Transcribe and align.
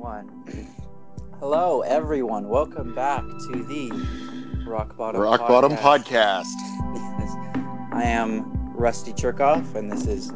one. 0.00 0.66
Hello, 1.40 1.82
everyone. 1.82 2.48
Welcome 2.48 2.94
back 2.94 3.22
to 3.22 3.64
the 3.68 3.90
Rock 4.66 4.96
Bottom 4.96 5.20
Rock 5.20 5.40
Bottom 5.40 5.72
Podcast. 5.72 6.46
I 7.92 8.04
am 8.04 8.50
Rusty 8.74 9.12
Cherkoff, 9.12 9.74
and 9.74 9.92
this 9.92 10.06
is 10.06 10.28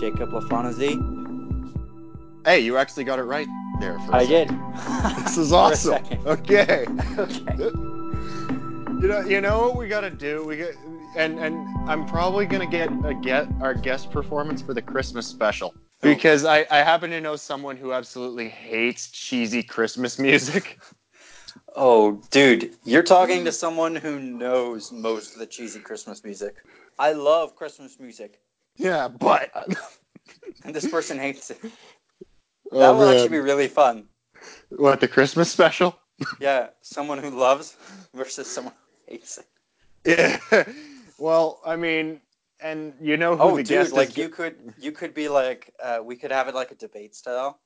Jacob 0.00 0.30
Lafonazy. 0.30 0.96
Hey, 2.46 2.60
you 2.60 2.78
actually 2.78 3.04
got 3.04 3.18
it 3.18 3.24
right 3.24 3.46
there. 3.80 3.98
For 4.00 4.14
I 4.14 4.24
did. 4.24 4.48
This 5.24 5.36
is 5.36 5.52
awesome. 5.52 6.02
Okay. 6.24 6.86
Okay. 7.18 7.70
You 8.98 9.08
know, 9.08 9.20
you 9.20 9.40
know 9.42 9.60
what 9.60 9.76
we 9.76 9.88
got 9.88 10.00
to 10.00 10.10
do. 10.10 10.42
We 10.42 10.56
get, 10.56 10.74
and 11.16 11.38
and 11.38 11.68
I'm 11.86 12.06
probably 12.06 12.46
gonna 12.46 12.66
get 12.66 12.88
a 13.04 13.12
get 13.12 13.46
our 13.60 13.74
guest 13.74 14.10
performance 14.10 14.62
for 14.62 14.72
the 14.72 14.80
Christmas 14.80 15.26
special 15.26 15.74
Oh. 16.02 16.14
because 16.14 16.44
I 16.44 16.66
I 16.70 16.78
happen 16.78 17.10
to 17.10 17.20
know 17.20 17.36
someone 17.36 17.76
who 17.76 17.92
absolutely 17.92 18.48
hates 18.48 19.10
cheesy 19.10 19.62
Christmas 19.62 20.18
music. 20.18 20.78
Oh, 21.74 22.22
dude, 22.30 22.74
you're 22.84 23.02
talking 23.02 23.44
to 23.44 23.52
someone 23.52 23.94
who 23.94 24.18
knows 24.18 24.90
most 24.92 25.34
of 25.34 25.38
the 25.38 25.46
cheesy 25.46 25.80
Christmas 25.80 26.24
music. 26.24 26.56
I 26.98 27.12
love 27.12 27.54
Christmas 27.54 27.98
music, 28.00 28.40
Yeah, 28.76 29.08
but 29.08 29.50
and 30.64 30.74
this 30.74 30.86
person 30.86 31.18
hates 31.18 31.50
it. 31.50 31.58
Oh, 32.72 32.78
that 32.80 32.90
oh, 32.90 32.98
will 32.98 33.08
actually 33.08 33.28
be 33.30 33.38
really 33.38 33.68
fun. 33.68 34.08
what 34.70 35.00
the 35.00 35.08
Christmas 35.08 35.50
special? 35.50 35.98
Yeah, 36.40 36.68
someone 36.80 37.18
who 37.18 37.30
loves 37.30 37.76
versus 38.14 38.46
someone 38.46 38.74
who 39.06 39.12
hates 39.12 39.38
it. 39.38 39.46
Yeah. 40.04 40.64
well, 41.18 41.60
I 41.66 41.76
mean, 41.76 42.20
and 42.60 42.94
you 43.00 43.16
know 43.16 43.36
who 43.36 43.42
Oh, 43.42 43.56
the 43.56 43.62
dude, 43.62 43.68
guest 43.68 43.92
like 43.92 44.10
is? 44.10 44.16
you 44.16 44.28
could, 44.28 44.74
you 44.78 44.92
could 44.92 45.14
be 45.14 45.28
like, 45.28 45.72
uh, 45.82 46.00
we 46.02 46.16
could 46.16 46.30
have 46.30 46.48
it 46.48 46.54
like 46.54 46.70
a 46.70 46.74
debate 46.74 47.14
style 47.14 47.60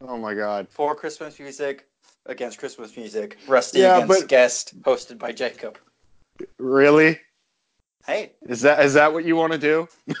Oh 0.00 0.16
my 0.18 0.34
God. 0.34 0.68
for 0.68 0.94
Christmas 0.94 1.38
music 1.38 1.86
against 2.26 2.58
Christmas 2.58 2.96
music. 2.96 3.38
Rusty 3.48 3.80
Yeah, 3.80 3.98
against 3.98 4.20
but- 4.22 4.28
guest, 4.28 4.80
hosted 4.82 5.18
by 5.18 5.32
Jacob. 5.32 5.78
Really? 6.58 7.18
Hey, 8.06 8.32
Is 8.46 8.60
that 8.60 8.84
is 8.84 8.94
that 8.94 9.12
what 9.12 9.24
you 9.24 9.34
want 9.36 9.52
to 9.52 9.58
do? 9.58 9.88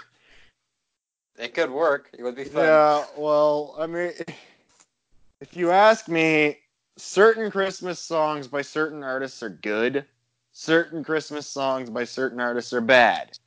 it 1.38 1.54
could 1.54 1.70
work. 1.70 2.10
It 2.18 2.22
would 2.22 2.34
be 2.34 2.44
fun. 2.44 2.64
Yeah, 2.64 3.04
well, 3.16 3.76
I 3.78 3.86
mean, 3.86 4.12
if 5.40 5.54
you 5.56 5.70
ask 5.70 6.08
me, 6.08 6.58
certain 6.96 7.50
Christmas 7.50 8.00
songs 8.00 8.48
by 8.48 8.62
certain 8.62 9.02
artists 9.02 9.42
are 9.42 9.50
good. 9.50 10.04
Certain 10.52 11.04
Christmas 11.04 11.46
songs 11.46 11.90
by 11.90 12.04
certain 12.04 12.40
artists 12.40 12.72
are 12.72 12.80
bad. 12.80 13.38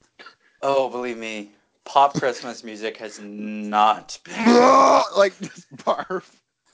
Oh, 0.61 0.89
believe 0.89 1.17
me, 1.17 1.51
pop 1.85 2.13
Christmas 2.13 2.63
music 2.63 2.97
has 2.97 3.19
not 3.19 4.17
been. 4.23 4.45
like 5.17 5.37
just 5.39 5.69
barf. 5.77 6.23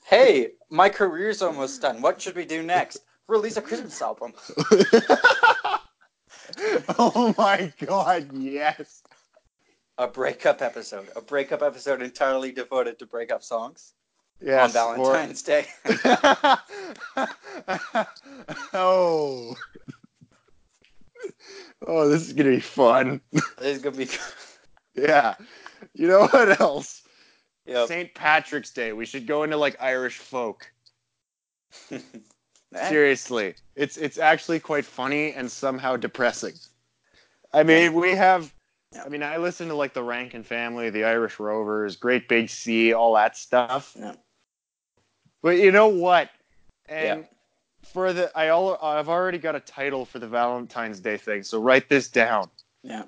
Hey, 0.06 0.52
my 0.70 0.90
career's 0.90 1.42
almost 1.42 1.82
done. 1.82 2.02
What 2.02 2.22
should 2.22 2.36
we 2.36 2.46
do 2.46 2.62
next? 2.64 3.00
Release 3.28 3.58
a 3.58 3.62
Christmas 3.62 4.02
album. 4.02 4.34
oh 7.00 7.34
my 7.38 7.72
god, 7.86 8.30
yes. 8.34 9.02
A 9.98 10.08
breakup 10.08 10.62
episode. 10.62 11.08
A 11.16 11.22
breakup 11.22 11.62
episode 11.64 12.02
entirely 12.02 12.52
devoted 12.52 13.00
to 13.00 13.06
breakup 13.06 13.44
songs 13.44 13.94
Yes. 14.42 14.76
on 14.76 14.98
Valentine's 14.98 15.42
Day. 15.42 15.66
oh. 18.74 19.56
Oh, 21.88 22.08
this 22.08 22.26
is 22.26 22.34
gonna 22.34 22.50
be 22.50 22.60
fun. 22.60 23.22
this 23.32 23.78
is 23.78 23.82
gonna 23.82 23.98
be. 23.98 24.10
Yeah. 24.96 25.36
You 25.94 26.08
know 26.08 26.28
what 26.28 26.60
else? 26.62 27.04
Yep. 27.66 27.90
St. 27.90 28.14
Patrick's 28.16 28.72
Day. 28.72 28.94
We 28.94 29.06
should 29.06 29.28
go 29.28 29.44
into 29.44 29.58
like 29.58 29.76
Irish 29.82 30.20
folk. 30.20 30.72
Seriously, 32.88 33.56
it's 33.76 33.98
it's 33.98 34.18
actually 34.18 34.60
quite 34.60 34.86
funny 34.86 35.34
and 35.34 35.52
somehow 35.52 35.96
depressing. 35.98 36.54
I 37.54 37.64
mean, 37.64 37.94
we 37.94 38.12
have. 38.12 38.54
I 39.04 39.10
mean, 39.10 39.24
I 39.24 39.38
listen 39.38 39.68
to 39.68 39.76
like 39.76 39.94
the 39.94 40.04
Rankin 40.04 40.44
Family, 40.44 40.90
the 40.90 41.04
Irish 41.04 41.40
Rovers, 41.40 41.96
Great 41.96 42.28
Big 42.30 42.50
Sea, 42.50 42.94
all 42.94 43.14
that 43.16 43.38
stuff. 43.38 43.96
Yeah. 44.00 44.16
But 45.42 45.58
you 45.58 45.72
know 45.72 45.88
what? 45.88 46.30
And 46.88 47.22
Yeah. 47.22 47.28
For 47.94 48.14
the 48.14 48.32
I 48.38 48.50
all 48.50 48.78
I've 48.82 49.10
already 49.10 49.38
got 49.38 49.56
a 49.56 49.60
title 49.60 50.06
for 50.06 50.20
the 50.20 50.28
Valentine's 50.28 51.00
Day 51.00 51.18
thing, 51.18 51.44
so 51.44 51.60
write 51.62 51.90
this 51.90 52.08
down. 52.08 52.50
Yeah. 52.84 53.04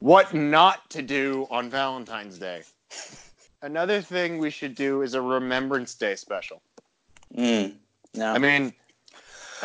What 0.00 0.34
not 0.34 0.88
to 0.90 1.02
do 1.02 1.46
on 1.50 1.70
Valentine's 1.70 2.38
Day. 2.38 2.62
Another 3.62 4.00
thing 4.00 4.38
we 4.38 4.50
should 4.50 4.74
do 4.74 5.02
is 5.02 5.14
a 5.14 5.20
Remembrance 5.20 5.94
Day 5.94 6.14
special. 6.16 6.60
Mm. 7.36 7.74
No. 8.14 8.32
I 8.32 8.38
mean, 8.38 8.72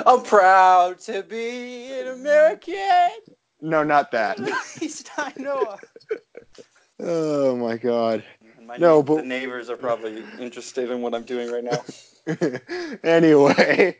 I'm 0.05 0.23
proud 0.23 1.00
to 1.01 1.23
be 1.23 1.91
an 2.00 2.07
American. 2.07 3.09
no, 3.61 3.83
not 3.83 4.11
that. 4.11 4.39
I 5.17 5.33
know. 5.38 5.77
oh 7.00 7.55
my 7.57 7.77
god. 7.77 8.23
My 8.66 8.77
No, 8.77 9.03
but- 9.03 9.17
the 9.17 9.23
neighbors 9.23 9.69
are 9.69 9.77
probably 9.77 10.23
interested 10.39 10.89
in 10.89 11.01
what 11.01 11.13
I'm 11.13 11.23
doing 11.23 11.51
right 11.51 11.63
now. 11.63 11.83
anyway, 13.03 13.97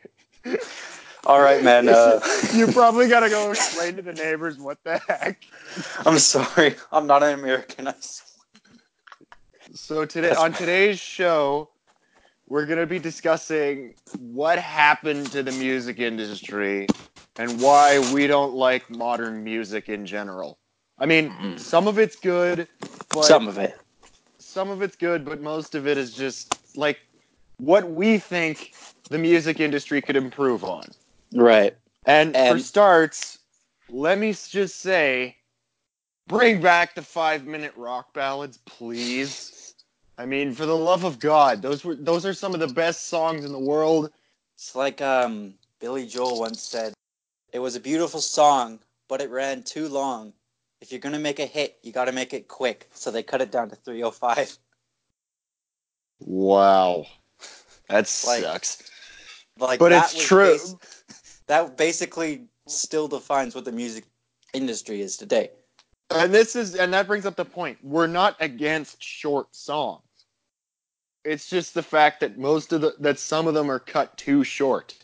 All 1.24 1.40
right, 1.40 1.62
man. 1.62 1.88
Uh, 1.88 2.20
you 2.54 2.66
probably 2.72 3.08
gotta 3.08 3.28
go 3.28 3.50
explain 3.52 3.96
to 3.96 4.02
the 4.02 4.12
neighbors 4.12 4.58
what 4.58 4.78
the 4.84 4.98
heck. 5.08 5.44
I'm 6.04 6.18
sorry. 6.18 6.74
I'm 6.90 7.06
not 7.06 7.22
an 7.22 7.38
American. 7.38 7.88
I. 7.88 7.94
So 9.74 10.04
today 10.04 10.28
That's 10.28 10.40
on 10.40 10.52
fine. 10.52 10.60
today's 10.60 10.98
show, 10.98 11.70
we're 12.48 12.66
gonna 12.66 12.86
be 12.86 12.98
discussing 12.98 13.94
what 14.18 14.58
happened 14.58 15.26
to 15.32 15.42
the 15.42 15.52
music 15.52 16.00
industry 16.00 16.86
and 17.38 17.60
why 17.60 17.98
we 18.12 18.26
don't 18.26 18.54
like 18.54 18.90
modern 18.90 19.42
music 19.44 19.88
in 19.88 20.04
general. 20.04 20.58
I 20.98 21.06
mean, 21.06 21.56
some 21.56 21.88
of 21.88 21.98
it's 21.98 22.16
good, 22.16 22.68
but 23.10 23.24
Some 23.24 23.48
of 23.48 23.58
it. 23.58 23.78
some 24.38 24.70
of 24.70 24.82
it's 24.82 24.96
good, 24.96 25.24
but 25.24 25.40
most 25.40 25.74
of 25.74 25.86
it 25.86 25.96
is 25.96 26.12
just 26.14 26.76
like 26.76 26.98
what 27.58 27.88
we 27.90 28.18
think 28.18 28.74
the 29.12 29.18
music 29.18 29.60
industry 29.60 30.00
could 30.00 30.16
improve 30.16 30.64
on. 30.64 30.86
Right. 31.34 31.76
And, 32.06 32.34
for 32.34 32.58
starts, 32.58 33.38
let 33.90 34.18
me 34.18 34.32
just 34.32 34.80
say, 34.80 35.36
bring 36.26 36.60
back 36.60 36.94
the 36.94 37.02
five-minute 37.02 37.74
rock 37.76 38.12
ballads, 38.14 38.58
please. 38.64 39.74
I 40.18 40.26
mean, 40.26 40.52
for 40.54 40.66
the 40.66 40.76
love 40.76 41.04
of 41.04 41.18
God, 41.18 41.62
those 41.62 41.84
were 41.84 41.94
those 41.94 42.26
are 42.26 42.34
some 42.34 42.54
of 42.54 42.60
the 42.60 42.68
best 42.68 43.08
songs 43.08 43.44
in 43.44 43.52
the 43.52 43.58
world. 43.58 44.10
It's 44.56 44.74
like 44.74 45.00
um, 45.00 45.54
Billy 45.80 46.06
Joel 46.06 46.38
once 46.40 46.62
said, 46.62 46.94
"It 47.52 47.58
was 47.58 47.76
a 47.76 47.80
beautiful 47.80 48.20
song, 48.20 48.78
but 49.08 49.20
it 49.20 49.30
ran 49.30 49.62
too 49.62 49.88
long. 49.88 50.32
If 50.80 50.90
you're 50.90 51.00
gonna 51.00 51.18
make 51.18 51.38
a 51.38 51.46
hit, 51.46 51.78
you 51.82 51.92
got 51.92 52.06
to 52.06 52.12
make 52.12 52.32
it 52.34 52.48
quick." 52.48 52.88
So 52.92 53.10
they 53.10 53.22
cut 53.22 53.40
it 53.40 53.50
down 53.50 53.70
to 53.70 53.76
305. 53.76 54.58
Wow, 56.20 57.06
that 57.88 57.98
Like, 58.26 58.42
sucks. 58.42 58.91
Like, 59.58 59.78
But 59.78 59.92
it's 59.92 60.14
true. 60.14 60.52
bas- 60.52 60.76
that 61.46 61.76
basically 61.76 62.46
still 62.66 63.08
defines 63.08 63.54
what 63.54 63.64
the 63.64 63.72
music 63.72 64.04
industry 64.54 65.00
is 65.02 65.16
today. 65.16 65.50
And 66.10 66.32
this 66.32 66.56
is 66.56 66.74
and 66.74 66.92
that 66.92 67.06
brings 67.06 67.26
up 67.26 67.36
the 67.36 67.44
point. 67.44 67.78
We're 67.82 68.06
not 68.06 68.36
against 68.40 69.02
short 69.02 69.54
songs. 69.54 70.02
It's 71.24 71.48
just 71.48 71.74
the 71.74 71.82
fact 71.82 72.20
that 72.20 72.38
most 72.38 72.72
of 72.72 72.80
the 72.80 72.94
that 73.00 73.18
some 73.18 73.46
of 73.46 73.54
them 73.54 73.70
are 73.70 73.78
cut 73.78 74.16
too 74.16 74.44
short. 74.44 74.94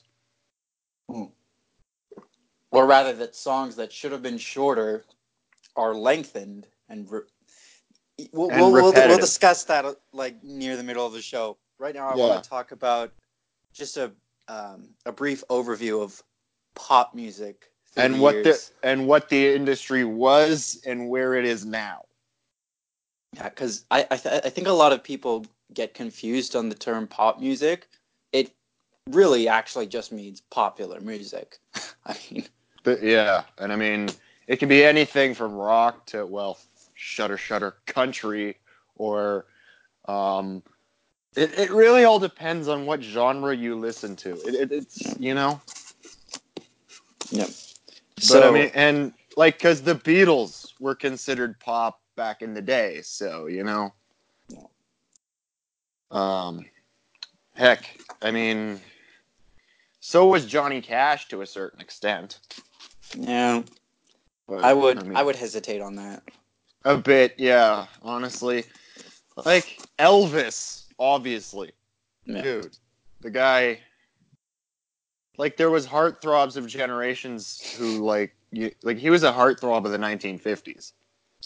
or 2.71 2.87
rather 2.87 3.15
that 3.15 3.35
songs 3.35 3.77
that 3.77 3.93
should 3.93 4.13
have 4.13 4.23
been 4.23 4.39
shorter 4.39 5.05
are 5.77 5.95
lengthened 5.95 6.67
and 6.89 7.11
re- 7.11 7.21
we'll, 8.33 8.51
we'll, 8.51 8.73
we'll, 8.73 8.93
we'll 8.93 9.19
discuss 9.19 9.65
that 9.65 9.85
uh, 9.85 9.95
like 10.13 10.43
near 10.45 10.77
the 10.77 10.83
middle 10.83 11.07
of 11.07 11.13
the 11.13 11.23
show 11.23 11.57
right 11.79 11.95
now 11.95 12.07
i 12.09 12.15
Yeah. 12.17 12.29
want 12.29 12.43
to 12.45 12.49
talk 12.49 12.73
about 12.73 13.13
just 13.73 13.97
a 13.97 14.13
um, 14.49 14.91
a 15.07 15.13
brief 15.13 15.45
overview 15.51 16.03
of 16.03 16.23
pop 16.75 17.15
music 17.15 17.71
and 17.97 18.15
the 18.15 18.21
what 18.21 18.43
the 18.43 18.59
and 18.83 19.07
what 19.07 19.29
the 19.29 19.55
industry 19.55 20.05
was 20.05 20.81
and 20.87 21.09
where 21.09 21.35
it 21.35 21.45
is 21.45 21.65
now. 21.67 22.05
yeah 23.35 23.49
because 23.49 23.85
I 23.91 24.07
I, 24.11 24.17
th- 24.17 24.43
I 24.45 24.51
think 24.51 24.67
a 24.67 24.73
lot 24.73 24.93
of 24.93 25.03
people 25.03 25.47
get 25.73 25.95
confused 25.95 26.57
on 26.57 26.69
the 26.69 26.75
term 26.75 27.07
pop 27.07 27.41
music. 27.41 27.89
It 28.33 28.53
really 29.11 29.49
actually 29.49 29.87
just 29.87 30.13
means 30.13 30.41
popular 30.41 31.01
music. 31.01 31.59
I 32.07 32.17
mean 32.31 32.45
But 32.83 33.03
yeah, 33.03 33.45
and 33.59 33.73
I 33.73 33.77
mean, 33.77 34.09
it 34.47 34.59
can 34.59 34.69
be 34.69 34.85
anything 34.85 35.35
from 35.35 35.55
rock 35.55 36.07
to 36.07 36.27
well, 36.27 36.59
shutter 36.95 37.37
shutter 37.37 37.77
country 37.87 38.59
or 38.97 39.47
um 40.07 40.63
it, 41.37 41.59
it 41.59 41.71
really 41.71 42.05
all 42.05 42.19
depends 42.19 42.69
on 42.69 42.87
what 42.87 43.03
genre 43.03 43.55
you 43.55 43.77
listen 43.77 44.17
to. 44.17 44.33
It, 44.47 44.55
it, 44.55 44.73
it's 44.73 45.19
you 45.19 45.35
know, 45.35 45.61
yeah 47.31 47.47
but 48.19 48.25
so 48.25 48.49
I 48.49 48.53
mean, 48.53 48.71
and 48.75 49.13
like 49.37 49.59
because 49.59 49.81
the 49.83 49.95
Beatles 49.95 50.73
were 50.81 50.97
considered 50.97 51.59
pop 51.61 52.01
back 52.17 52.43
in 52.43 52.53
the 52.53 52.61
day, 52.61 53.01
so 53.03 53.47
you 53.47 53.63
know, 53.63 53.93
um, 56.11 56.65
heck, 57.55 57.97
I 58.21 58.33
mean, 58.33 58.81
so 60.01 60.27
was 60.27 60.47
Johnny 60.47 60.81
Cash 60.81 61.29
to 61.29 61.43
a 61.43 61.47
certain 61.47 61.81
extent. 61.81 62.41
Yeah, 63.17 63.63
But, 64.49 64.65
I 64.65 64.75
would. 64.75 64.99
I, 64.99 65.03
mean, 65.03 65.25
would 65.25 65.37
hesitate 65.37 65.81
on 65.81 65.95
that. 65.95 66.25
a 66.85 66.97
bit, 66.97 67.37
yeah. 67.39 67.87
Honestly, 68.03 68.65
like 69.45 69.81
Elvis, 70.01 70.87
obviously, 70.99 71.73
Yeah. 72.27 72.43
dude, 72.43 72.77
the 73.21 73.31
guy. 73.31 73.81
Like 75.37 75.57
there 75.57 75.71
was 75.71 75.87
heartthrobs 75.87 76.57
of 76.57 76.67
generations 76.67 77.61
who 77.79 78.05
like 78.05 78.35
you, 78.51 78.73
like 78.83 78.99
he 78.99 79.09
was 79.09 79.23
a 79.23 79.31
heartthrob 79.33 79.85
of 79.85 79.93
the 79.93 79.99
1950s. 79.99 80.93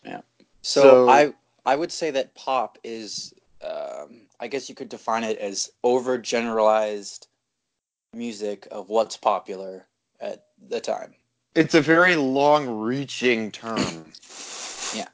So, 0.05 0.83
So- 0.83 1.09
I 1.11 1.35
I 1.67 1.77
would 1.77 1.93
say 1.93 2.11
that 2.13 2.35
pop 2.35 2.79
is 2.83 3.35
um, 3.63 4.23
I 4.41 4.49
guess 4.49 4.69
you 4.69 4.75
could 4.75 4.89
define 4.89 5.25
it 5.25 5.39
as 5.39 5.71
overgeneralized 5.85 7.27
music 8.15 8.67
of 8.71 8.89
what's 8.89 9.17
popular 9.17 9.87
at 10.21 10.47
the 10.69 10.81
time. 10.81 11.15
It's 11.55 11.75
a 11.75 11.81
very 11.81 12.17
long-reaching 12.17 13.53
term. 13.53 14.13
Yeah. 14.95 15.09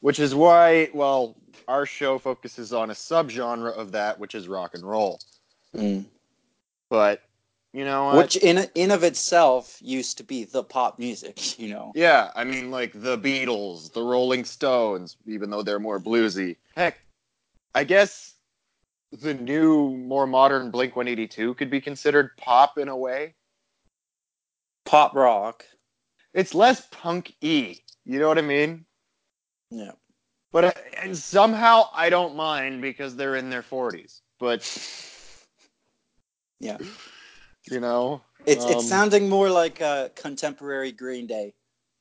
Which 0.00 0.18
is 0.18 0.34
why, 0.34 0.88
well, 0.94 1.36
our 1.68 1.86
show 1.86 2.18
focuses 2.18 2.72
on 2.72 2.90
a 2.90 2.94
subgenre 2.94 3.72
of 3.72 3.92
that, 3.92 4.18
which 4.18 4.34
is 4.34 4.48
rock 4.48 4.74
and 4.74 4.84
roll. 4.84 5.20
Mm. 5.74 6.04
But 6.88 7.22
you 7.72 7.84
know 7.84 8.06
what? 8.06 8.16
Which 8.16 8.36
in 8.36 8.66
in 8.74 8.90
of 8.90 9.02
itself 9.02 9.78
used 9.80 10.18
to 10.18 10.24
be 10.24 10.44
the 10.44 10.62
pop 10.62 10.98
music, 10.98 11.58
you 11.58 11.68
know. 11.68 11.92
Yeah, 11.94 12.30
I 12.36 12.44
mean, 12.44 12.70
like 12.70 12.92
the 12.94 13.16
Beatles, 13.18 13.92
the 13.92 14.02
Rolling 14.02 14.44
Stones, 14.44 15.16
even 15.26 15.50
though 15.50 15.62
they're 15.62 15.78
more 15.78 16.00
bluesy. 16.00 16.56
Heck, 16.76 16.98
I 17.74 17.84
guess 17.84 18.34
the 19.12 19.34
new, 19.34 19.90
more 19.90 20.26
modern 20.26 20.70
Blink 20.70 20.96
182 20.96 21.54
could 21.54 21.70
be 21.70 21.80
considered 21.80 22.36
pop 22.36 22.78
in 22.78 22.88
a 22.88 22.96
way. 22.96 23.34
Pop 24.84 25.14
rock. 25.14 25.64
It's 26.34 26.54
less 26.54 26.86
punk 26.90 27.34
y. 27.42 27.76
You 28.04 28.18
know 28.18 28.28
what 28.28 28.38
I 28.38 28.42
mean? 28.42 28.84
Yeah. 29.70 29.92
But 30.52 30.64
uh, 30.64 30.72
and 31.02 31.16
somehow 31.16 31.88
I 31.94 32.10
don't 32.10 32.36
mind 32.36 32.82
because 32.82 33.16
they're 33.16 33.36
in 33.36 33.50
their 33.50 33.62
40s. 33.62 34.20
But 34.38 34.60
Yeah. 36.60 36.78
you 37.70 37.80
know, 37.80 38.22
It's 38.46 38.64
Um, 38.64 38.70
it's 38.70 38.86
sounding 38.86 39.28
more 39.28 39.50
like 39.50 39.80
a 39.80 40.10
contemporary 40.14 40.92
Green 40.92 41.26
Day 41.26 41.54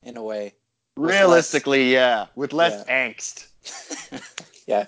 in 0.03 0.18
a 0.18 0.24
way. 0.24 0.53
Realistically, 0.98 1.92
yeah, 1.92 2.27
with 2.36 2.51
less 2.51 2.83
angst. 2.86 3.48
yeah. 4.68 4.88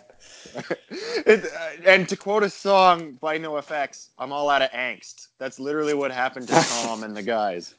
it, 0.89 1.45
uh, 1.45 1.69
and 1.85 2.07
to 2.09 2.17
quote 2.17 2.43
a 2.43 2.49
song 2.49 3.13
by 3.13 3.39
NoFX, 3.39 4.09
I'm 4.19 4.31
all 4.31 4.49
out 4.49 4.61
of 4.61 4.69
angst. 4.71 5.29
That's 5.39 5.59
literally 5.59 5.93
what 5.93 6.11
happened 6.11 6.47
to 6.49 6.53
Tom 6.69 7.03
and 7.03 7.15
the 7.15 7.23
guys. 7.23 7.73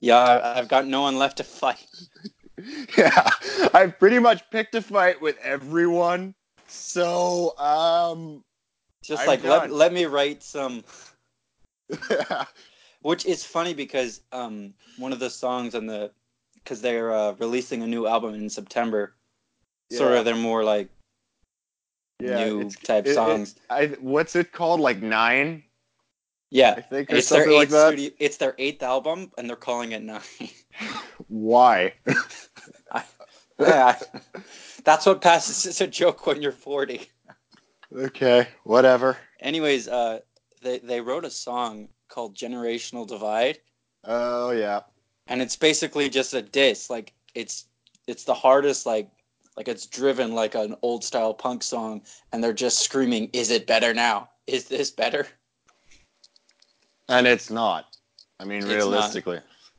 Yeah, 0.00 0.40
I've 0.56 0.68
got 0.68 0.86
no 0.86 1.02
one 1.02 1.16
left 1.18 1.38
to 1.38 1.44
fight. 1.44 1.86
Yeah, 2.96 3.30
I've 3.74 3.98
pretty 3.98 4.18
much 4.18 4.48
picked 4.50 4.74
a 4.74 4.82
fight 4.82 5.20
with 5.20 5.36
everyone. 5.42 6.34
So, 6.66 7.56
um, 7.58 8.42
Just 9.02 9.22
I'm 9.22 9.28
like 9.28 9.44
let, 9.44 9.68
done. 9.68 9.70
let 9.70 9.92
me 9.92 10.06
write 10.06 10.42
some 10.42 10.82
which 13.02 13.26
is 13.26 13.44
funny 13.44 13.74
because 13.74 14.22
um 14.32 14.74
one 14.98 15.12
of 15.12 15.20
the 15.20 15.30
songs 15.30 15.74
on 15.74 15.86
the 15.86 16.10
because 16.54 16.80
they're 16.80 17.14
uh, 17.14 17.32
releasing 17.38 17.82
a 17.82 17.86
new 17.86 18.06
album 18.06 18.34
in 18.34 18.50
September. 18.50 19.14
Sort 19.92 20.12
of 20.14 20.24
they're 20.24 20.34
more 20.34 20.64
like 20.64 20.88
new 22.20 22.70
type 22.82 23.06
it- 23.06 23.10
it- 23.10 23.14
songs. 23.14 23.54
I, 23.70 23.86
what's 24.00 24.34
it 24.34 24.50
called? 24.50 24.80
Like 24.80 25.00
nine, 25.00 25.62
I 25.62 26.48
yeah. 26.50 26.74
think, 26.80 27.12
or 27.12 27.16
It's 27.16 27.28
their 27.28 27.42
something 27.42 27.52
eighth 27.52 27.58
like 27.58 27.68
that. 27.68 27.88
studio 27.92 28.10
it's 28.18 28.36
their 28.38 28.54
eighth 28.58 28.82
album 28.82 29.30
and 29.38 29.48
they're 29.48 29.56
calling 29.56 29.92
it 29.92 30.02
nine. 30.02 30.20
Why? 31.28 31.94
yeah. 33.58 33.98
That's 34.84 35.06
what 35.06 35.20
passes 35.20 35.66
as 35.66 35.80
a 35.80 35.86
joke 35.86 36.26
when 36.26 36.42
you're 36.42 36.52
forty. 36.52 37.08
okay, 37.96 38.48
whatever. 38.64 39.16
Anyways, 39.40 39.88
uh 39.88 40.20
they 40.62 40.78
they 40.78 41.00
wrote 41.00 41.24
a 41.24 41.30
song 41.30 41.88
called 42.08 42.36
Generational 42.36 43.06
Divide 43.06 43.58
Oh 44.04 44.50
yeah. 44.50 44.80
and 45.26 45.42
it's 45.42 45.56
basically 45.56 46.08
just 46.08 46.34
a 46.34 46.42
diss 46.42 46.88
like 46.88 47.12
it's 47.34 47.66
it's 48.06 48.24
the 48.24 48.34
hardest 48.34 48.86
like 48.86 49.10
like 49.56 49.68
it's 49.68 49.86
driven 49.86 50.32
like 50.34 50.54
an 50.54 50.76
old 50.82 51.02
style 51.02 51.34
punk 51.34 51.62
song 51.62 52.02
and 52.32 52.42
they're 52.42 52.52
just 52.52 52.78
screaming 52.78 53.28
is 53.32 53.50
it 53.50 53.66
better 53.66 53.92
now 53.92 54.28
is 54.46 54.68
this 54.68 54.90
better 54.90 55.26
And 57.08 57.26
it's 57.26 57.50
not. 57.50 57.96
I 58.40 58.44
mean, 58.44 58.62
It's 58.68 58.86
not. 58.86 59.22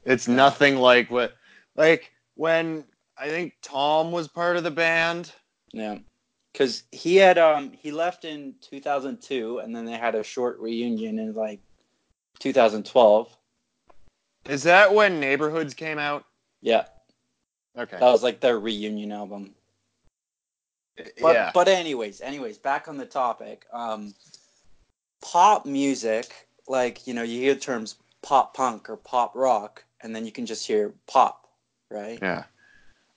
It's 0.07 0.27
No. 0.27 0.35
nothing 0.35 0.77
like 0.77 1.11
what, 1.11 1.33
like 1.75 2.11
when 2.35 2.83
I 3.17 3.29
think 3.29 3.53
Tom 3.61 4.11
was 4.11 4.27
part 4.27 4.57
of 4.57 4.63
the 4.63 4.71
band. 4.71 5.31
yeah 5.73 5.97
because 6.53 6.83
he 6.91 7.15
had 7.17 7.37
um 7.37 7.71
he 7.71 7.91
left 7.91 8.25
in 8.25 8.55
2002 8.61 9.59
and 9.59 9.75
then 9.75 9.85
they 9.85 9.91
had 9.97 10.15
a 10.15 10.23
short 10.23 10.57
reunion 10.59 11.19
in 11.19 11.33
like 11.35 11.59
2012 12.39 13.37
Is 14.49 14.63
that 14.63 14.93
when 14.93 15.19
Neighborhoods 15.19 15.73
came 15.73 15.99
out? 15.99 16.23
yeah 16.61 16.85
Okay. 17.77 17.97
that 17.99 18.11
was 18.11 18.23
like 18.23 18.39
their 18.39 18.59
reunion 18.59 19.11
album 19.11 19.53
But 21.21 21.33
yeah. 21.33 21.51
but 21.53 21.67
anyways, 21.67 22.21
anyways, 22.21 22.57
back 22.57 22.87
on 22.87 22.97
the 22.97 23.05
topic. 23.05 23.65
Um, 23.71 24.15
pop 25.21 25.65
music, 25.67 26.47
like 26.67 27.05
you 27.05 27.13
know, 27.13 27.21
you 27.21 27.39
hear 27.39 27.53
terms 27.55 27.97
pop 28.23 28.55
punk 28.55 28.89
or 28.89 28.97
pop 28.97 29.35
rock, 29.35 29.83
and 30.01 30.15
then 30.15 30.25
you 30.25 30.31
can 30.31 30.45
just 30.45 30.65
hear 30.67 30.93
pop, 31.07 31.47
right? 31.89 32.19
yeah. 32.21 32.43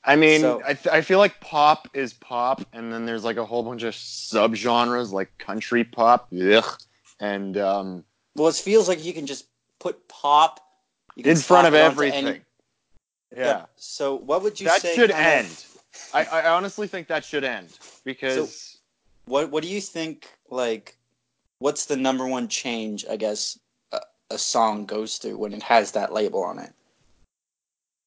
I 0.02 0.16
mean, 0.16 0.40
So- 0.40 0.62
I, 0.66 0.72
th- 0.74 0.86
I 0.94 1.02
feel 1.02 1.18
like 1.18 1.40
pop 1.40 1.88
is 1.94 2.14
pop, 2.14 2.62
and 2.72 2.90
then 2.92 3.04
there's 3.04 3.22
like 3.24 3.36
a 3.36 3.44
whole 3.44 3.62
bunch 3.62 3.82
of 3.82 3.92
subgenres 3.94 5.12
like 5.12 5.36
country 5.38 5.84
pop, 5.84 6.28
ugh, 6.32 6.78
and 7.20 7.56
um, 7.58 8.04
Well, 8.34 8.48
it 8.48 8.54
feels 8.54 8.88
like 8.88 9.04
you 9.04 9.12
can 9.12 9.26
just 9.26 9.46
put 9.78 10.08
pop 10.08 10.60
you 11.16 11.22
can 11.22 11.32
in 11.32 11.36
front 11.38 11.66
of 11.66 11.74
everything. 11.74 12.26
any- 12.26 12.40
yeah. 13.36 13.66
So 13.76 14.16
what 14.16 14.42
would 14.42 14.58
you 14.58 14.66
that 14.68 14.80
say? 14.80 14.94
should 14.94 15.10
kind 15.10 15.46
of- 15.46 15.46
end. 15.46 15.64
I, 16.14 16.24
I 16.24 16.50
honestly 16.50 16.86
think 16.86 17.08
that 17.08 17.24
should 17.24 17.44
end 17.44 17.68
because 18.04 18.78
what 19.26 19.50
What 19.50 19.62
do 19.62 19.68
you 19.68 19.80
think? 19.80 20.28
Like, 20.48 20.96
what's 21.58 21.84
the 21.86 21.96
number 21.96 22.26
one 22.26 22.48
change? 22.48 23.04
I 23.10 23.16
guess 23.16 23.58
a, 24.30 24.38
song 24.38 24.86
goes 24.86 25.18
through 25.18 25.38
when 25.38 25.52
it 25.52 25.62
has 25.62 25.92
that 25.92 26.12
label 26.12 26.42
on 26.42 26.58
it. 26.58 26.72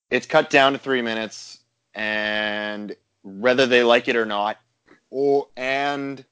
it's 0.10 0.26
cut 0.26 0.50
down 0.50 0.74
to 0.74 0.80
three 0.80 1.02
minutes, 1.02 1.60
and 1.96 2.96
whether 3.24 3.66
they 3.66 3.84
like 3.84 4.08
it 4.08 4.16
or 4.16 4.26
not, 4.26 4.58
or 5.10 5.48
and 5.58 6.26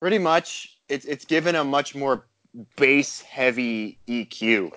pretty 0.00 0.18
much 0.18 0.78
it's 0.88 1.04
it's 1.06 1.24
given 1.24 1.54
a 1.54 1.64
much 1.64 1.94
more 1.94 2.26
bass 2.76 3.20
heavy 3.22 3.98
EQ. 4.08 4.72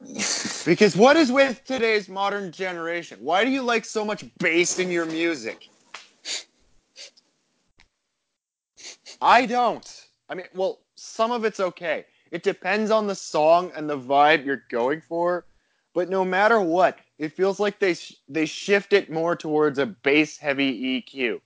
Because 0.64 0.94
what 0.94 1.16
is 1.16 1.32
with 1.32 1.64
today's 1.64 2.08
modern 2.08 2.52
generation? 2.52 3.18
Why 3.20 3.42
do 3.44 3.50
you 3.50 3.62
like 3.62 3.84
so 3.84 4.04
much 4.04 4.24
bass 4.38 4.78
in 4.78 4.90
your 4.90 5.06
music? 5.06 5.70
I 9.20 9.46
don't. 9.46 10.06
I 10.28 10.34
mean, 10.34 10.46
well, 10.54 10.80
some 10.94 11.32
of 11.32 11.44
it's 11.44 11.58
okay. 11.60 12.04
It 12.30 12.42
depends 12.42 12.90
on 12.90 13.06
the 13.06 13.14
song 13.14 13.72
and 13.76 13.88
the 13.88 13.98
vibe 13.98 14.44
you're 14.44 14.64
going 14.70 15.00
for, 15.00 15.44
but 15.94 16.08
no 16.08 16.24
matter 16.24 16.60
what, 16.60 16.98
it 17.18 17.32
feels 17.32 17.58
like 17.58 17.78
they 17.78 17.94
sh- 17.94 18.16
they 18.28 18.46
shift 18.46 18.92
it 18.92 19.10
more 19.10 19.34
towards 19.36 19.78
a 19.78 19.86
bass 19.86 20.36
heavy 20.38 21.02
EQ. 21.02 21.40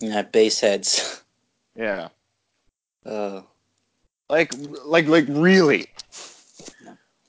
yeah, 0.00 0.22
bass 0.22 0.60
heads. 0.60 1.22
Yeah. 1.78 2.08
Uh, 3.04 3.42
Like 4.30 4.50
like 4.84 5.06
like 5.08 5.26
really? 5.28 5.88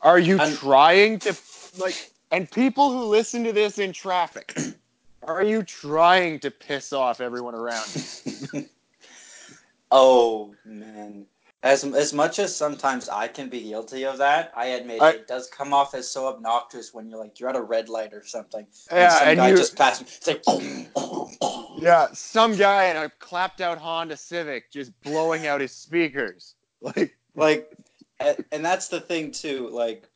Are 0.02 0.18
you 0.20 0.40
I'm- 0.40 0.56
trying 0.56 1.20
to 1.20 1.36
like 1.78 1.96
and 2.32 2.50
people 2.50 2.92
who 2.92 3.04
listen 3.06 3.44
to 3.44 3.52
this 3.52 3.78
in 3.78 3.92
traffic, 3.92 4.56
are 5.24 5.44
you 5.44 5.64
trying 5.64 6.40
to 6.40 6.50
piss 6.50 6.94
off 6.94 7.20
everyone 7.20 7.56
around 7.56 7.84
you? 8.54 8.66
oh 9.92 10.56
man. 10.66 11.26
As, 11.64 11.84
as 11.84 12.14
much 12.14 12.38
as 12.40 12.56
sometimes 12.56 13.10
I 13.10 13.28
can 13.28 13.50
be 13.50 13.62
guilty 13.62 14.06
of 14.06 14.20
that, 14.20 14.52
I 14.56 14.68
admit 14.68 15.02
I- 15.02 15.12
it 15.12 15.28
does 15.28 15.50
come 15.50 15.74
off 15.74 15.96
as 15.96 16.10
so 16.10 16.28
obnoxious 16.28 16.94
when 16.94 17.10
you're 17.10 17.20
like 17.20 17.40
you're 17.40 17.50
at 17.50 17.56
a 17.56 17.62
red 17.62 17.90
light 17.90 18.14
or 18.14 18.24
something, 18.24 18.66
and 18.92 18.98
Yeah, 19.00 19.10
some 19.10 19.28
and 19.30 19.38
guy 19.38 19.50
you 19.50 19.58
just 19.58 19.76
passes. 19.76 20.20
It's 20.26 20.28
like. 20.28 20.44
Yeah, 21.80 22.08
some 22.12 22.56
guy 22.56 22.86
in 22.86 22.98
a 22.98 23.10
clapped 23.20 23.62
out 23.62 23.78
Honda 23.78 24.18
Civic 24.18 24.72
just 24.72 25.00
blowing 25.04 25.46
out 25.46 25.62
his 25.62 25.72
speakers. 25.72 26.56
Like 26.82 27.16
like, 27.36 27.72
and 28.20 28.64
that's 28.66 28.88
the 28.88 29.00
thing 29.00 29.32
too. 29.32 29.70
Like, 29.70 30.10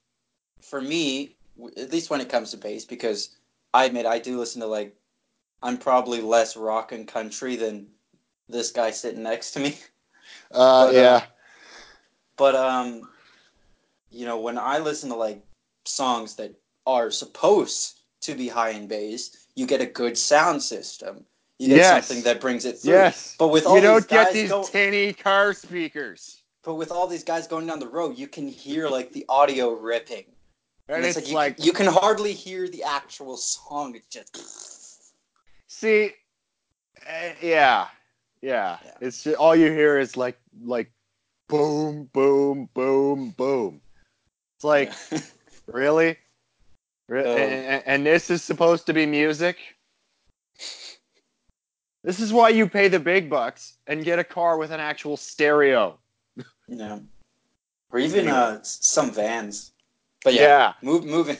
for 0.61 0.81
me, 0.81 1.37
at 1.77 1.91
least 1.91 2.09
when 2.09 2.21
it 2.21 2.29
comes 2.29 2.51
to 2.51 2.57
bass, 2.57 2.85
because 2.85 3.37
I 3.73 3.85
admit 3.85 4.05
I 4.05 4.19
do 4.19 4.37
listen 4.37 4.61
to 4.61 4.67
like, 4.67 4.95
I'm 5.63 5.77
probably 5.77 6.21
less 6.21 6.55
rock 6.55 6.91
and 6.91 7.07
country 7.07 7.55
than 7.55 7.87
this 8.47 8.71
guy 8.71 8.91
sitting 8.91 9.23
next 9.23 9.51
to 9.51 9.59
me. 9.59 9.77
Uh, 10.53 10.85
But, 10.87 10.95
uh, 10.95 10.99
yeah. 10.99 11.23
But 12.37 12.55
um, 12.55 13.09
you 14.09 14.25
know, 14.25 14.39
when 14.39 14.57
I 14.57 14.79
listen 14.79 15.09
to 15.09 15.15
like 15.15 15.41
songs 15.85 16.35
that 16.35 16.53
are 16.85 17.11
supposed 17.11 17.99
to 18.21 18.35
be 18.35 18.47
high 18.47 18.71
in 18.71 18.87
bass, 18.87 19.47
you 19.55 19.65
get 19.65 19.81
a 19.81 19.85
good 19.85 20.17
sound 20.17 20.61
system. 20.61 21.25
You 21.59 21.67
get 21.69 21.77
Yes. 21.77 22.07
something 22.07 22.23
that 22.23 22.41
brings 22.41 22.65
it 22.65 22.79
through. 22.79 22.93
Yes. 22.93 23.35
But 23.37 23.49
with 23.49 23.65
all 23.67 23.75
you 23.75 23.81
these 23.81 23.87
don't 23.87 24.07
get 24.07 24.25
guys 24.25 24.33
these 24.33 24.49
go- 24.49 24.63
tinny 24.63 25.13
car 25.13 25.53
speakers. 25.53 26.41
but 26.63 26.75
with 26.75 26.91
all 26.91 27.07
these 27.07 27.23
guys 27.23 27.47
going 27.47 27.67
down 27.67 27.79
the 27.79 27.87
road, 27.87 28.17
you 28.17 28.27
can 28.27 28.47
hear 28.47 28.87
like 28.87 29.11
the 29.13 29.25
audio 29.29 29.71
ripping. 29.73 30.25
And, 30.89 31.05
it's, 31.05 31.29
you, 31.29 31.35
like, 31.35 31.63
you 31.63 31.71
can 31.71 31.85
hardly 31.87 32.33
hear 32.33 32.67
the 32.67 32.83
actual 32.83 33.37
song. 33.37 33.95
It's 33.95 34.07
just 34.07 34.35
see, 35.67 36.11
eh, 37.05 37.33
yeah, 37.41 37.87
yeah. 38.41 38.77
Yeah. 38.83 38.91
It's 38.99 39.23
just, 39.23 39.37
all 39.37 39.55
you 39.55 39.71
hear 39.71 39.99
is 39.99 40.17
like, 40.17 40.37
like, 40.63 40.91
boom, 41.47 42.09
boom, 42.13 42.69
boom, 42.73 43.31
boom. 43.31 43.81
It's 44.57 44.63
like, 44.63 44.91
really? 45.67 46.17
Re- 47.07 47.25
Oh. 47.25 47.37
and, 47.37 47.83
and 47.85 48.05
this 48.05 48.29
is 48.29 48.41
supposed 48.43 48.85
to 48.85 48.93
be 48.93 49.05
music? 49.05 49.57
This 52.03 52.19
is 52.19 52.33
why 52.33 52.49
you 52.49 52.67
pay 52.67 52.87
the 52.87 52.99
big 52.99 53.29
bucks 53.29 53.77
and 53.87 54.03
get 54.03 54.17
a 54.17 54.23
car 54.23 54.57
with 54.57 54.71
an 54.71 54.79
actual 54.79 55.17
stereo. 55.17 55.99
yeah. 56.67 56.99
Or 57.93 57.99
even 57.99 58.29
uh, 58.29 58.59
some 58.63 59.11
vans. 59.11 59.73
But 60.23 60.33
yeah, 60.33 60.41
Yeah. 60.41 60.73
Move, 60.81 61.03
moving, 61.03 61.35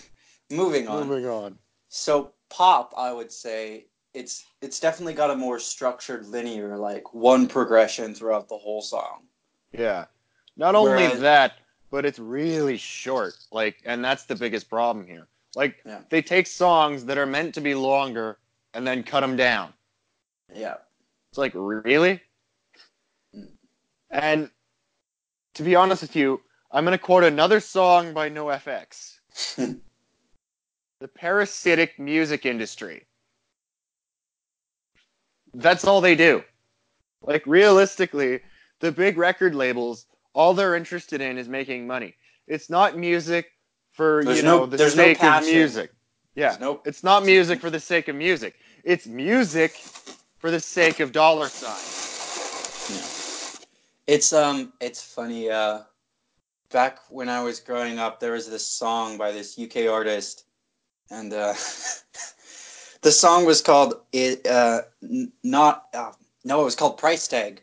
moving 0.50 0.86
on. 0.89 1.08
Moving 1.08 1.25
on. 1.25 1.58
So 1.88 2.34
pop, 2.50 2.94
I 2.98 3.13
would 3.13 3.32
say 3.32 3.86
it's 4.13 4.46
it's 4.62 4.80
definitely 4.80 5.13
got 5.13 5.32
a 5.32 5.36
more 5.36 5.60
structured, 5.60 6.27
linear, 6.27 6.77
like 6.77 7.13
one 7.13 7.48
progression 7.48 8.13
throughout 8.13 8.50
the 8.50 8.58
whole 8.58 8.82
song. 8.82 9.24
Yeah. 9.72 10.06
Not 10.58 10.75
only 10.75 10.91
Whereas- 11.03 11.20
that, 11.22 11.53
but 11.89 12.06
it's 12.06 12.20
really 12.20 12.77
short. 12.77 13.34
Like, 13.51 13.77
and 13.86 14.03
that's 14.03 14.24
the 14.24 14.36
biggest 14.36 14.70
problem 14.70 15.06
here. 15.06 15.27
Like, 15.56 15.82
Yeah. 15.86 16.01
they 16.10 16.22
take 16.22 16.48
songs 16.48 17.06
that 17.06 17.18
are 17.18 17.25
meant 17.25 17.53
to 17.56 17.62
be 17.62 17.75
longer 17.75 18.38
and 18.74 18.88
then 18.88 19.03
cut 19.03 19.22
them 19.22 19.36
down. 19.36 19.74
Yeah. 20.53 20.77
It's 21.30 21.38
like, 21.38 21.51
really? 21.56 22.22
Mm. 23.36 23.51
And 24.10 24.50
to 25.56 25.63
be 25.63 25.75
honest 25.75 26.01
with 26.01 26.15
you, 26.15 26.41
I'm 26.72 26.86
going 26.86 26.98
to 26.98 27.03
quote 27.03 27.25
another 27.25 27.60
song 27.60 28.13
by 28.13 28.30
NoFX. 28.30 29.20
the 31.00 31.08
parasitic 31.08 32.00
music 32.00 32.46
industry. 32.46 33.06
That's 35.53 35.86
all 35.86 36.01
they 36.01 36.15
do. 36.15 36.43
Like 37.22 37.46
realistically, 37.46 38.41
the 38.79 38.91
big 38.91 39.17
record 39.17 39.53
labels, 39.53 40.05
all 40.34 40.53
they're 40.53 40.75
interested 40.75 41.22
in 41.22 41.38
is 41.38 41.48
making 41.48 41.86
money. 41.88 42.15
It's 42.48 42.70
not 42.70 42.98
music 42.98 43.51
for 43.91 44.24
There's 44.24 44.38
you 44.38 44.43
no- 44.43 44.60
know 44.60 44.65
the 44.65 44.77
there's 44.77 44.96
no 44.96 45.03
sake 45.03 45.24
of 45.24 45.43
music. 45.43 45.91
Yeah, 46.36 46.58
no- 46.60 46.81
it's 46.86 47.03
not 47.03 47.24
music 47.25 47.60
for 47.60 47.70
the 47.70 47.79
sake 47.79 48.08
of 48.08 48.15
music. 48.15 48.55
It's 48.84 49.05
music 49.05 49.75
for 50.39 50.50
the 50.50 50.60
sake 50.60 51.00
of 51.00 51.12
dollar 51.12 51.50
signs. 51.50 52.89
Yeah. 52.89 54.13
It's 54.15 54.34
um 54.34 54.74
it's 54.79 55.03
funny, 55.03 55.50
uh 55.51 55.81
back 56.72 57.00
when 57.10 57.27
I 57.29 57.43
was 57.43 57.60
growing 57.60 58.00
up 58.00 58.20
there 58.20 58.31
was 58.31 58.50
this 58.50 58.65
song 58.65 59.17
by 59.17 59.31
this 59.31 59.60
UK 59.60 59.88
artist 59.88 60.46
and 61.12 61.31
uh 61.34 61.53
the 63.01 63.12
song 63.12 63.46
was 63.46 63.62
called 63.62 64.01
it 64.13 64.46
uh 64.48 64.81
not 65.43 65.88
uh, 65.93 66.12
no, 66.43 66.62
it 66.62 66.65
was 66.65 66.75
called 66.75 66.98
Price 66.98 67.27
Tag. 67.27 67.62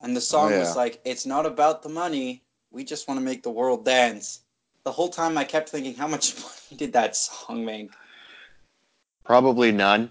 And 0.00 0.16
the 0.16 0.20
song 0.20 0.52
Oh, 0.52 0.58
was 0.60 0.76
like, 0.76 1.00
It's 1.04 1.26
not 1.26 1.44
about 1.44 1.82
the 1.82 1.88
money, 1.88 2.42
we 2.70 2.84
just 2.84 3.08
want 3.08 3.18
to 3.18 3.24
make 3.24 3.42
the 3.42 3.50
world 3.50 3.84
dance. 3.84 4.40
The 4.84 4.92
whole 4.92 5.08
time 5.08 5.36
I 5.36 5.44
kept 5.44 5.68
thinking 5.68 5.94
how 5.94 6.06
much 6.06 6.36
money 6.40 6.76
did 6.76 6.92
that 6.92 7.16
song 7.16 7.64
make? 7.64 7.90
Probably 9.24 9.72
none. 9.72 10.10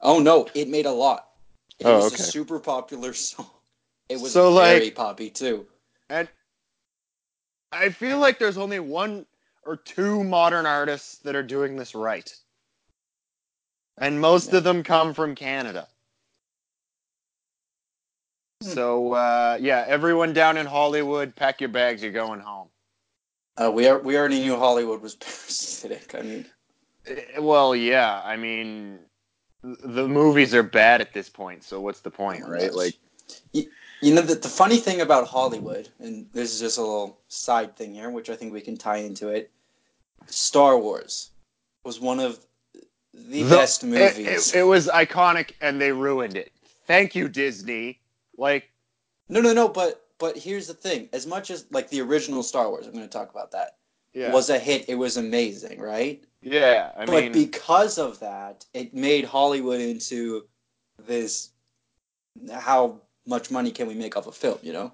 Oh 0.00 0.18
no, 0.20 0.48
it 0.54 0.68
made 0.68 0.86
a 0.86 0.92
lot. 0.92 1.26
It 1.78 1.86
Oh, 1.86 1.96
was 1.96 2.12
okay. 2.14 2.22
a 2.22 2.26
super 2.26 2.60
popular 2.60 3.12
song. 3.28 3.50
It 4.08 4.20
was 4.20 4.32
So, 4.32 4.52
like- 4.52 4.94
poppy 4.94 5.30
too. 5.30 5.66
And 6.08 6.28
I 7.72 7.90
feel 7.90 8.18
like 8.18 8.38
there's 8.38 8.58
only 8.58 8.80
one 8.80 9.26
or 9.64 9.76
two 9.76 10.24
modern 10.24 10.66
artists 10.66 11.18
that 11.18 11.36
are 11.36 11.42
doing 11.42 11.76
this 11.76 11.94
right. 11.94 12.34
And 14.00 14.20
most 14.20 14.50
Yeah. 14.50 14.58
of 14.58 14.64
them 14.64 14.82
come 14.82 15.14
from 15.14 15.34
Canada. 15.34 15.86
Hmm. 18.62 18.70
So 18.70 19.12
uh, 19.12 19.58
yeah, 19.60 19.84
everyone 19.86 20.32
down 20.32 20.56
in 20.56 20.66
Hollywood, 20.66 21.36
pack 21.36 21.60
your 21.60 21.68
bags, 21.68 22.02
you're 22.02 22.12
going 22.12 22.40
home. 22.40 22.68
Uh, 23.56 23.70
we 23.70 23.86
are, 23.86 23.98
we 23.98 24.16
already 24.16 24.40
knew 24.40 24.56
Hollywood 24.56 25.02
was 25.02 25.14
parasitic. 25.16 26.14
I 26.14 26.22
mean, 26.22 26.46
Eh, 27.06 27.38
Well, 27.38 27.76
yeah, 27.76 28.22
I 28.24 28.36
mean, 28.36 29.00
the 29.62 30.08
movies 30.08 30.54
are 30.54 30.62
bad 30.62 31.00
at 31.00 31.12
this 31.12 31.28
point, 31.28 31.62
so 31.62 31.80
what's 31.80 32.00
the 32.00 32.10
point, 32.10 32.44
Oh 32.46 32.50
right? 32.50 32.74
Like, 32.74 32.94
you 33.52 34.14
know 34.14 34.22
the, 34.22 34.34
the 34.34 34.48
funny 34.48 34.78
thing 34.78 35.00
about 35.02 35.26
Hollywood, 35.28 35.88
and 35.98 36.26
this 36.32 36.54
is 36.54 36.60
just 36.60 36.78
a 36.78 36.82
little 36.82 37.18
side 37.28 37.76
thing 37.76 37.94
here, 37.94 38.10
which 38.10 38.30
I 38.30 38.36
think 38.36 38.52
we 38.52 38.62
can 38.62 38.76
tie 38.76 38.98
into 38.98 39.28
it. 39.28 39.50
Star 40.26 40.78
Wars 40.78 41.30
was 41.84 42.00
one 42.00 42.20
of 42.20 42.38
the, 43.14 43.42
The- 43.42 43.48
best 43.56 43.82
it, 43.82 43.86
movies. 43.86 44.54
it, 44.54 44.58
it 44.60 44.62
was 44.62 44.88
iconic, 44.88 45.52
and 45.60 45.80
they 45.80 45.92
ruined 45.92 46.36
it. 46.36 46.52
Thank 46.86 47.14
you, 47.14 47.28
Disney. 47.28 48.00
Like, 48.36 48.70
no, 49.28 49.40
no, 49.40 49.52
no. 49.52 49.68
But 49.68 50.06
but 50.18 50.36
here's 50.36 50.66
the 50.66 50.74
thing: 50.74 51.08
as 51.12 51.26
much 51.26 51.50
as 51.50 51.66
like 51.70 51.88
the 51.90 52.00
original 52.00 52.42
Star 52.42 52.68
Wars, 52.68 52.86
I'm 52.86 52.92
going 52.92 53.04
to 53.04 53.08
talk 53.10 53.30
about 53.30 53.50
that. 53.52 53.76
yeah, 54.14 54.32
Was 54.32 54.50
a 54.50 54.58
hit. 54.58 54.88
It 54.88 54.94
was 54.96 55.16
amazing, 55.16 55.80
right? 55.80 56.22
yeah. 56.42 56.90
I 56.96 57.04
but 57.04 57.24
mean, 57.24 57.32
because 57.32 57.98
of 57.98 58.18
that, 58.20 58.64
it 58.74 58.94
made 58.94 59.24
Hollywood 59.24 59.80
into 59.80 60.46
this. 61.06 61.50
How 62.52 63.00
much 63.26 63.50
money 63.50 63.70
can 63.70 63.86
we 63.86 63.94
make 63.94 64.16
off 64.16 64.26
a 64.26 64.32
film? 64.32 64.58
You 64.62 64.72
know. 64.72 64.92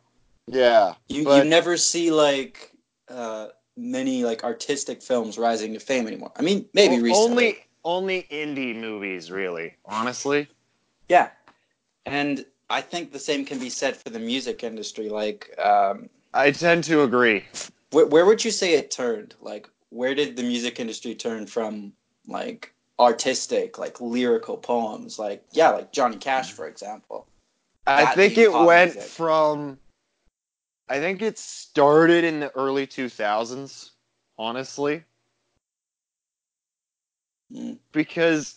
yeah. 0.48 0.94
You 1.08 1.24
But- 1.24 1.44
you 1.44 1.50
never 1.50 1.76
see 1.76 2.10
like 2.10 2.72
uh, 3.08 3.48
many 3.76 4.24
like 4.24 4.42
artistic 4.44 5.00
films 5.02 5.38
rising 5.38 5.72
to 5.74 5.80
fame 5.80 6.06
anymore. 6.06 6.32
I 6.36 6.42
mean, 6.42 6.66
maybe 6.74 6.96
O- 6.96 7.00
recently. 7.00 7.30
Only 7.46 7.58
only 7.86 8.26
indie 8.30 8.76
movies, 8.76 9.30
really. 9.30 9.76
Honestly. 9.86 10.48
Yeah, 11.08 11.30
and 12.06 12.44
I 12.70 12.80
think 12.82 13.12
the 13.12 13.18
same 13.18 13.44
can 13.44 13.58
be 13.58 13.70
said 13.70 13.96
for 13.96 14.10
the 14.10 14.18
music 14.18 14.64
industry. 14.64 15.08
Like, 15.08 15.54
um, 15.58 16.10
I 16.34 16.50
tend 16.52 16.84
to 16.84 17.02
agree. 17.02 17.44
where 17.90 18.06
where 18.06 18.26
would 18.26 18.44
you 18.44 18.50
say 18.50 18.74
it 18.74 18.90
turned? 18.90 19.34
Like, 19.40 19.68
where 19.90 20.14
did 20.14 20.36
the 20.36 20.42
music 20.42 20.80
industry 20.80 21.14
turn 21.14 21.46
from? 21.46 21.92
Like 22.26 22.74
artistic, 22.98 23.78
like 23.78 24.00
lyrical 24.00 24.56
poems, 24.58 25.18
like 25.18 25.44
yeah, 25.52 25.70
like 25.70 25.92
Johnny 25.92 26.16
Cash, 26.18 26.52
for 26.52 26.66
example. 26.68 27.26
I 27.86 28.04
That 28.04 28.14
think 28.14 28.38
it 28.38 28.52
went 28.52 28.94
music. 28.94 29.02
from. 29.02 29.78
I 30.88 30.98
think 31.00 31.22
it 31.22 31.38
started 31.38 32.24
in 32.24 32.40
the 32.40 32.50
early 32.56 32.86
2000s, 32.86 33.92
honestly. 34.38 35.04
Because, 37.92 38.56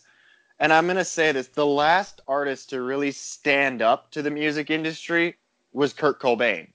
and 0.59 0.73
I'm 0.73 0.85
going 0.85 0.97
to 0.97 1.05
say 1.05 1.31
this 1.31 1.47
the 1.47 1.65
last 1.65 2.21
artist 2.27 2.69
to 2.71 2.81
really 2.81 3.11
stand 3.11 3.81
up 3.81 4.11
to 4.11 4.21
the 4.21 4.31
music 4.31 4.69
industry 4.69 5.35
was 5.73 5.93
Kurt 5.93 6.19
Cobain. 6.19 6.67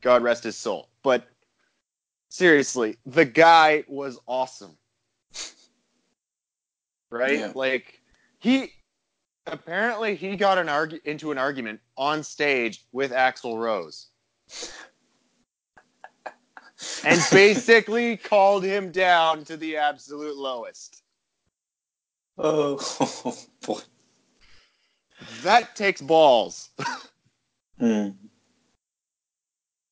God 0.00 0.22
rest 0.22 0.44
his 0.44 0.56
soul. 0.56 0.88
But 1.02 1.26
seriously, 2.28 2.96
the 3.06 3.24
guy 3.24 3.84
was 3.88 4.18
awesome. 4.26 4.76
Right? 7.10 7.38
Yeah. 7.38 7.52
Like, 7.54 8.00
he 8.38 8.72
apparently 9.46 10.14
he 10.14 10.36
got 10.36 10.58
an 10.58 10.66
argu- 10.66 11.04
into 11.04 11.32
an 11.32 11.38
argument 11.38 11.80
on 11.96 12.22
stage 12.22 12.84
with 12.92 13.12
Axl 13.12 13.58
Rose 13.58 14.08
and 17.04 17.20
basically 17.32 18.16
called 18.16 18.64
him 18.64 18.90
down 18.90 19.44
to 19.44 19.56
the 19.56 19.76
absolute 19.76 20.36
lowest. 20.36 21.02
Oh, 22.36 22.76
boy. 23.66 23.80
That 25.42 25.74
takes 25.76 26.00
balls. 26.00 26.70
Mm. 27.80 28.16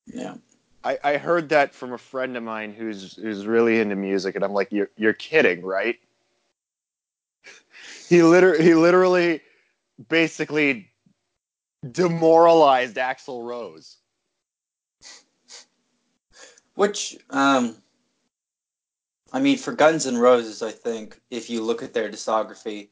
Yeah. 0.07 0.35
I, 0.83 0.99
I 1.05 1.17
heard 1.19 1.49
that 1.51 1.75
from 1.75 1.93
a 1.93 1.99
friend 1.99 2.37
of 2.37 2.43
mine 2.43 2.73
who's 2.73 3.15
who's 3.15 3.47
really 3.47 3.81
into 3.81 3.97
music, 3.97 4.35
and 4.35 4.45
I'm 4.45 4.53
like, 4.53 4.73
you're 4.73 4.91
you're 4.97 5.13
kidding, 5.13 5.63
right? 5.63 5.97
He 8.09 8.23
literally 8.23 8.63
he 8.65 8.75
literally 8.75 9.41
basically 10.09 10.89
demoralized 11.91 12.97
Axl 12.97 13.45
Rose. 13.45 13.99
Which, 16.77 17.17
um, 17.31 17.77
I 19.33 19.41
mean, 19.41 19.57
for 19.59 19.73
Guns 19.73 20.07
N' 20.07 20.19
Roses, 20.19 20.63
I 20.63 20.71
think 20.71 21.21
if 21.31 21.51
you 21.51 21.63
look 21.63 21.83
at 21.83 21.95
their 21.95 22.09
discography, 22.11 22.91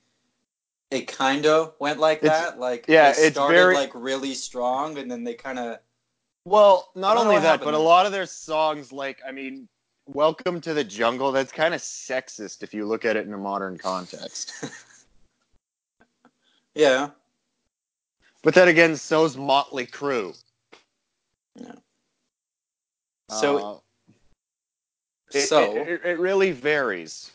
it 0.91 1.07
kind 1.07 1.47
of 1.47 1.75
went 1.79 2.01
like 2.01 2.25
It's- 2.25 2.41
that. 2.41 2.59
Like 2.59 2.87
yeah, 2.89 3.11
it's 3.11 3.37
started 3.37 3.55
very- 3.57 3.75
like 3.75 3.93
really 3.95 4.35
strong, 4.35 4.99
and 4.99 5.11
then 5.11 5.23
they 5.23 5.35
kind 5.35 5.59
of 5.59 5.79
Well, 6.47 6.91
not 6.95 7.13
I 7.13 7.15
don't 7.15 7.25
know 7.25 7.31
only 7.31 7.43
that, 7.43 7.49
happened 7.49 7.65
but 7.67 7.75
a 7.75 7.79
lot 7.79 8.07
of 8.07 8.13
their 8.13 8.27
songs, 8.27 8.91
like 8.91 9.21
I 9.27 9.33
mean, 9.33 9.69
"Welcome 10.07 10.61
to 10.63 10.75
the 10.75 10.85
Jungle," 10.85 11.31
that's 11.33 11.53
kind 11.53 11.75
of 11.75 11.81
sexist 11.81 12.63
if 12.63 12.75
you 12.75 12.87
look 12.87 13.05
at 13.05 13.17
it 13.17 13.27
in 13.27 13.33
a 13.35 13.39
modern 13.39 13.79
context. 13.79 14.53
yeah. 16.75 17.11
But 18.43 18.55
then 18.55 18.69
again, 18.69 18.97
so's 18.97 19.37
Motley 19.37 19.87
Crue. 19.87 20.37
Yeah. 21.55 21.75
So 23.29 23.59
Uh, 23.59 23.75
it, 25.33 25.49
so 25.49 25.75
it, 25.75 25.89
it, 25.89 26.01
it 26.05 26.19
really 26.19 26.53
varies. 26.53 27.31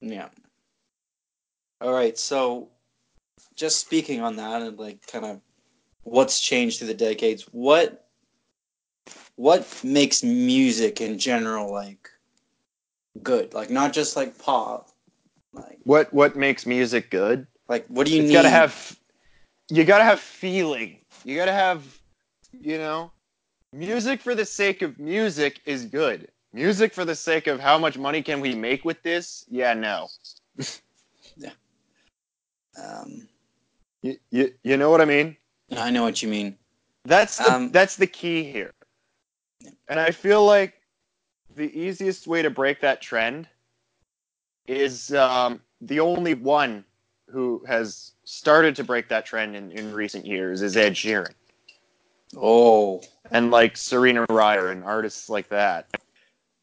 yeah. 0.00 0.28
All 1.80 1.92
right, 1.92 2.16
so 2.16 2.68
just 3.54 3.78
speaking 3.78 4.20
on 4.20 4.36
that 4.36 4.62
and 4.62 4.78
like 4.78 5.06
kind 5.06 5.24
of 5.24 5.40
what's 6.04 6.40
changed 6.40 6.78
through 6.78 6.88
the 6.88 6.94
decades, 6.94 7.42
what 7.52 8.06
what 9.36 9.80
makes 9.84 10.22
music 10.22 11.00
in 11.00 11.18
general 11.18 11.70
like 11.72 12.10
good? 13.22 13.52
Like 13.54 13.70
not 13.70 13.92
just 13.92 14.16
like 14.16 14.38
pop. 14.38 14.90
Like 15.52 15.78
What 15.84 16.12
what 16.12 16.36
makes 16.36 16.66
music 16.66 17.10
good? 17.10 17.46
like 17.68 17.86
what 17.88 18.06
do 18.06 18.12
you 18.12 18.20
It's 18.20 18.28
need? 18.28 18.34
gotta 18.34 18.48
have 18.50 18.98
you 19.70 19.84
gotta 19.84 20.04
have 20.04 20.20
feeling. 20.20 20.98
You 21.24 21.36
gotta 21.36 21.52
have 21.52 21.82
you 22.52 22.78
know 22.78 23.10
music 23.76 24.20
for 24.22 24.34
the 24.34 24.46
sake 24.46 24.82
of 24.82 24.98
music 24.98 25.60
is 25.66 25.84
good. 25.86 26.28
Music 26.52 26.94
for 26.94 27.04
the 27.04 27.14
sake 27.14 27.46
of 27.46 27.60
how 27.60 27.78
much 27.78 27.98
money 27.98 28.22
can 28.22 28.40
we 28.40 28.54
make 28.54 28.84
with 28.84 29.02
this? 29.02 29.44
Yeah, 29.48 29.74
no. 29.74 30.08
Yeah. 31.36 31.50
Um 32.82 33.28
You, 34.02 34.18
you, 34.30 34.54
you 34.62 34.76
know 34.76 34.90
what 34.90 35.00
I 35.02 35.04
mean? 35.04 35.36
I 35.76 35.90
know 35.90 36.02
what 36.04 36.22
you 36.22 36.28
mean. 36.28 36.58
That's 37.04 37.38
the, 37.38 37.52
Um, 37.52 37.72
that's 37.72 37.96
the 37.96 38.06
key 38.06 38.44
here. 38.44 38.72
And 39.88 40.00
I 40.00 40.12
feel 40.12 40.44
like 40.44 40.74
the 41.56 41.70
easiest 41.78 42.26
way 42.26 42.42
to 42.42 42.50
break 42.50 42.80
that 42.80 43.02
trend 43.02 43.48
is 44.66 45.14
um, 45.14 45.60
the 45.80 46.00
only 46.00 46.34
one 46.34 46.84
who 47.30 47.64
has 47.66 48.12
started 48.24 48.76
to 48.76 48.84
break 48.84 49.08
that 49.08 49.26
trend 49.26 49.56
in, 49.56 49.70
in 49.72 49.92
recent 49.92 50.26
years 50.26 50.62
is 50.62 50.76
Ed 50.76 50.94
Sheeran. 50.94 51.34
Oh, 52.36 53.02
And 53.30 53.50
like 53.50 53.76
Serena 53.76 54.24
Ryder 54.30 54.70
and 54.70 54.82
artists 54.84 55.28
like 55.28 55.48
that. 55.50 55.86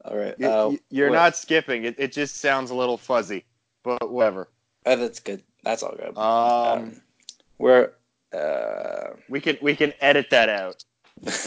all 0.05 0.17
right. 0.17 0.41
Uh, 0.41 0.69
you- 0.71 0.79
you're 0.89 1.09
what- 1.09 1.15
not 1.15 1.35
skipping. 1.37 1.85
It, 1.85 1.95
it 1.97 2.11
just 2.11 2.37
sounds 2.37 2.71
a 2.71 2.75
little 2.75 2.97
fuzzy, 2.97 3.45
but 3.83 4.11
whatever. 4.11 4.49
Oh, 4.85 4.95
that's 4.95 5.19
good. 5.19 5.43
That's 5.63 5.81
all 5.83 5.95
good. 5.95 6.17
Um, 6.17 7.01
we're 7.57 7.91
uh, 8.33 9.13
we 9.29 9.39
can 9.39 9.57
we 9.61 9.75
can 9.75 9.93
edit 10.01 10.29
that 10.31 10.49
out 10.49 10.83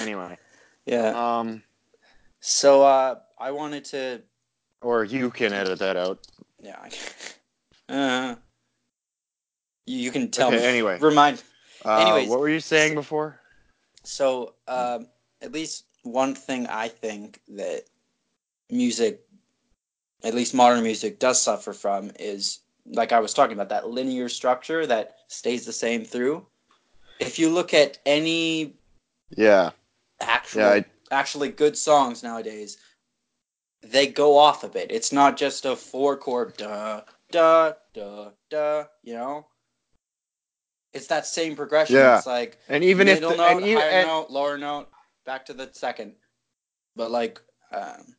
anyway. 0.01 0.39
yeah. 0.87 1.09
Um, 1.41 1.63
So 2.41 2.83
uh, 2.83 3.17
I 3.39 3.51
wanted 3.51 3.85
to 3.87 4.23
or 4.81 5.05
you 5.05 5.31
can 5.31 5.53
edit 5.53 5.79
that 5.81 5.97
out. 5.99 6.27
yeah. 6.63 6.79
I 7.89 7.93
uh, 7.93 8.35
you, 9.85 9.99
you 9.99 10.11
can 10.11 10.31
tell 10.31 10.49
Okay, 10.49 10.59
me 10.59 10.65
anyway. 10.65 10.99
Remind. 10.99 11.43
Uh, 11.85 11.99
Anyways, 11.99 12.29
what 12.31 12.41
were 12.41 12.49
you 12.49 12.61
saying 12.61 12.95
before? 12.95 13.39
So 14.07 14.55
um, 14.69 15.09
at 15.43 15.53
least 15.53 15.85
one 16.03 16.35
thing 16.35 16.67
I 16.69 16.89
think 16.89 17.41
that 17.49 17.85
music, 18.71 19.21
at 20.23 20.35
least 20.35 20.55
modern 20.55 20.83
music, 20.83 21.19
does 21.19 21.41
suffer 21.41 21.73
from 21.73 22.13
is 22.19 22.61
like 22.87 23.13
I 23.13 23.21
was 23.21 23.35
talking 23.35 23.55
about 23.55 23.69
that 23.71 23.89
linear 23.89 24.29
structure 24.29 24.87
that 24.87 25.17
stays 25.29 25.67
the 25.67 25.73
same 25.73 26.05
through. 26.05 26.47
If 27.21 27.39
you 27.39 27.51
look 27.51 27.75
at 27.75 27.99
any 28.07 28.75
Yeah, 29.37 29.71
actual 30.21 30.61
yeah, 30.61 30.71
I, 30.71 30.85
actually 31.11 31.49
good 31.49 31.77
songs 31.77 32.23
nowadays, 32.23 32.79
they 33.83 34.07
go 34.07 34.37
off 34.39 34.65
a 34.65 34.69
bit. 34.69 34.91
It's 34.93 35.13
not 35.13 35.37
just 35.37 35.65
a 35.65 35.77
four 35.77 36.17
chord 36.17 36.57
da 36.57 37.03
da 37.31 37.73
da 37.95 38.31
da. 38.51 38.85
You 39.03 39.15
know, 39.15 39.47
it's 40.97 41.07
that 41.09 41.27
same 41.27 41.55
progression. 41.55 41.97
Yeah. 41.97 42.17
It's 42.17 42.27
like 42.27 42.59
and 42.69 42.83
even 42.83 43.07
if 43.07 43.19
middle 43.19 43.31
the, 43.31 43.37
note, 43.37 43.59
and 43.59 43.67
even, 43.67 43.83
higher 43.83 43.91
and, 43.91 44.09
note, 44.09 44.31
lower 44.31 44.57
note, 44.57 44.89
back 45.25 45.45
to 45.47 45.53
the 45.53 45.69
second. 45.73 46.15
But 46.97 47.11
like, 47.11 47.41
um, 47.71 48.17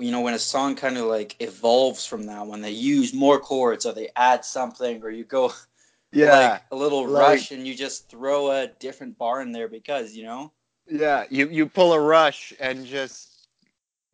you 0.00 0.10
know, 0.10 0.22
when 0.22 0.34
a 0.34 0.38
song 0.38 0.74
kind 0.74 0.96
of 0.96 1.04
like 1.04 1.36
evolves 1.40 2.06
from 2.06 2.24
that, 2.26 2.46
when 2.46 2.62
they 2.62 2.70
use 2.70 3.12
more 3.12 3.38
chords 3.38 3.84
or 3.84 3.92
they 3.92 4.08
add 4.16 4.44
something, 4.44 5.02
or 5.02 5.10
you 5.10 5.24
go 5.24 5.52
yeah, 6.12 6.52
like 6.52 6.62
a 6.72 6.76
little 6.76 7.06
like- 7.06 7.22
rush 7.22 7.50
and 7.50 7.66
you 7.66 7.74
just 7.74 8.08
throw 8.08 8.50
a 8.50 8.68
different 8.80 9.18
bar 9.18 9.42
in 9.42 9.52
there 9.52 9.68
because 9.68 10.14
you 10.14 10.24
know. 10.24 10.52
yeah, 10.88 11.24
you 11.30 11.48
you 11.48 11.66
pull 11.66 11.92
a 11.92 12.00
rush 12.00 12.54
and 12.58 12.86
just 12.86 13.48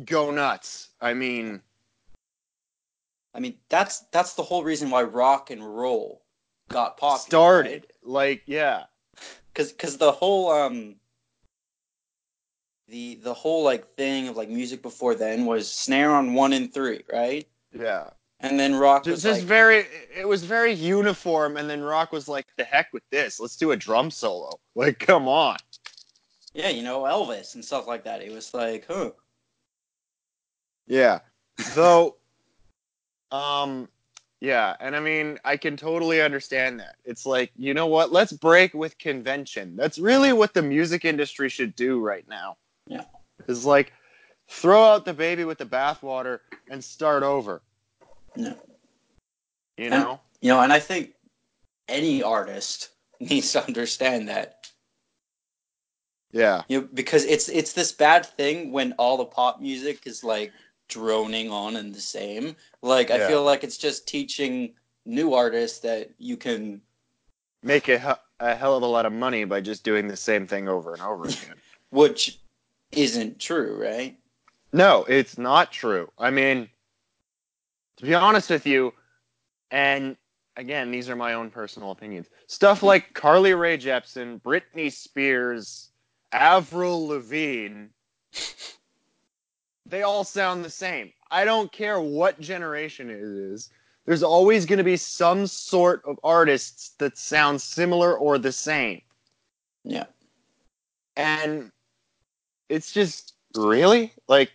go 0.04 0.32
nuts. 0.32 0.88
I 1.00 1.14
mean, 1.14 1.62
I 3.32 3.38
mean, 3.38 3.54
that's 3.68 4.00
that's 4.10 4.34
the 4.34 4.42
whole 4.42 4.64
reason 4.64 4.90
why 4.90 5.04
rock 5.04 5.50
and 5.50 5.62
roll 5.62 6.23
got 6.68 6.96
popular. 6.96 7.18
started 7.18 7.86
like 8.02 8.42
yeah, 8.46 8.84
because 9.52 9.72
because 9.72 9.96
the 9.98 10.12
whole 10.12 10.50
um 10.50 10.96
the 12.88 13.16
the 13.16 13.34
whole 13.34 13.64
like 13.64 13.94
thing 13.96 14.28
of 14.28 14.36
like 14.36 14.48
music 14.48 14.82
before 14.82 15.14
then 15.14 15.46
was 15.46 15.70
snare 15.70 16.10
on 16.10 16.34
one 16.34 16.52
and 16.52 16.72
three, 16.72 17.02
right? 17.12 17.46
yeah. 17.72 18.10
And 18.40 18.58
then 18.60 18.74
rock 18.74 19.06
was 19.06 19.22
just 19.22 19.40
like, 19.40 19.48
very, 19.48 19.86
it 20.14 20.28
was 20.28 20.44
very 20.44 20.72
uniform, 20.72 21.56
and 21.56 21.70
then 21.70 21.80
Rock 21.80 22.12
was 22.12 22.28
like, 22.28 22.46
"The 22.58 22.64
heck 22.64 22.92
with 22.92 23.02
this! 23.10 23.40
Let's 23.40 23.56
do 23.56 23.70
a 23.70 23.76
drum 23.76 24.10
solo." 24.10 24.60
Like, 24.74 24.98
come 24.98 25.28
on. 25.28 25.56
yeah, 26.52 26.68
you 26.68 26.82
know, 26.82 27.02
Elvis 27.02 27.54
and 27.54 27.64
stuff 27.64 27.86
like 27.86 28.04
that. 28.04 28.22
It 28.22 28.32
was 28.32 28.52
like, 28.52 28.86
huh. 28.88 29.12
Yeah. 30.86 31.20
So, 31.58 32.16
um, 33.30 33.88
yeah, 34.44 34.76
and 34.78 34.94
I 34.94 35.00
mean, 35.00 35.38
I 35.42 35.56
can 35.56 35.74
totally 35.74 36.20
understand 36.20 36.78
that. 36.80 36.96
It's 37.06 37.24
like, 37.24 37.50
you 37.56 37.72
know 37.72 37.86
what? 37.86 38.12
Let's 38.12 38.30
break 38.30 38.74
with 38.74 38.98
convention. 38.98 39.74
That's 39.74 39.98
really 39.98 40.34
what 40.34 40.52
the 40.52 40.60
music 40.60 41.06
industry 41.06 41.48
should 41.48 41.74
do 41.74 41.98
right 41.98 42.28
now. 42.28 42.58
Yeah. 42.86 43.04
Is 43.48 43.64
like, 43.64 43.94
throw 44.48 44.84
out 44.84 45.06
the 45.06 45.14
baby 45.14 45.46
with 45.46 45.56
the 45.56 45.64
bathwater 45.64 46.40
and 46.68 46.84
start 46.84 47.22
over. 47.22 47.62
Yeah. 48.36 48.52
You 49.78 49.86
And- 49.86 49.90
know? 49.92 50.20
You 50.42 50.50
know, 50.50 50.60
and 50.60 50.74
I 50.74 50.78
think 50.78 51.14
any 51.88 52.22
artist 52.22 52.90
needs 53.20 53.50
to 53.52 53.64
understand 53.64 54.28
that. 54.28 54.68
Yeah. 56.32 56.64
You 56.68 56.82
know, 56.82 56.88
because 56.92 57.24
it's 57.24 57.48
it's 57.48 57.72
this 57.72 57.92
bad 57.92 58.26
thing 58.26 58.72
when 58.72 58.92
all 58.98 59.16
the 59.16 59.24
pop 59.24 59.58
music 59.58 60.06
is 60.06 60.22
like 60.22 60.52
droning 60.88 61.50
on 61.50 61.76
and 61.76 61.94
the 61.94 62.00
same. 62.00 62.56
Like 62.82 63.10
I 63.10 63.26
feel 63.26 63.42
like 63.42 63.64
it's 63.64 63.78
just 63.78 64.06
teaching 64.06 64.74
new 65.06 65.34
artists 65.34 65.80
that 65.80 66.10
you 66.18 66.36
can 66.36 66.80
Make 67.64 67.88
a, 67.88 68.18
a 68.40 68.54
hell 68.54 68.76
of 68.76 68.82
a 68.82 68.86
lot 68.86 69.06
of 69.06 69.12
money 69.12 69.44
by 69.44 69.62
just 69.62 69.84
doing 69.84 70.06
the 70.06 70.16
same 70.16 70.46
thing 70.46 70.68
over 70.68 70.92
and 70.92 71.00
over 71.00 71.24
again. 71.24 71.54
which 71.90 72.40
isn't 72.92 73.40
true, 73.40 73.82
right? 73.82 74.18
No, 74.74 75.06
it's 75.08 75.38
not 75.38 75.72
true. 75.72 76.10
I 76.18 76.30
mean, 76.30 76.68
to 77.96 78.04
be 78.04 78.14
honest 78.14 78.50
with 78.50 78.66
you, 78.66 78.92
and 79.70 80.14
again, 80.56 80.90
these 80.90 81.08
are 81.08 81.16
my 81.16 81.32
own 81.32 81.48
personal 81.48 81.90
opinions. 81.90 82.28
Stuff 82.48 82.80
hmm. 82.80 82.86
like 82.86 83.14
Carly 83.14 83.54
Rae 83.54 83.78
Jepsen, 83.78 84.42
Britney 84.42 84.92
Spears, 84.92 85.88
Avril 86.32 87.06
Lavigne, 87.06 87.86
they 89.86 90.02
all 90.02 90.24
sound 90.24 90.64
the 90.64 90.70
same. 90.70 91.12
I 91.30 91.44
don't 91.44 91.70
care 91.72 92.00
what 92.00 92.40
generation 92.40 93.10
it 93.10 93.20
is. 93.20 93.70
There's 94.06 94.22
always 94.22 94.66
going 94.66 94.78
to 94.78 94.84
be 94.84 94.96
some 94.96 95.46
sort 95.46 96.02
of 96.04 96.18
artists 96.22 96.90
that 96.98 97.16
sound 97.16 97.60
similar 97.60 98.16
or 98.16 98.38
the 98.38 98.52
same. 98.52 99.00
Yeah. 99.82 100.04
And 101.16 101.70
it's 102.68 102.92
just 102.92 103.34
really 103.54 104.12
like 104.28 104.50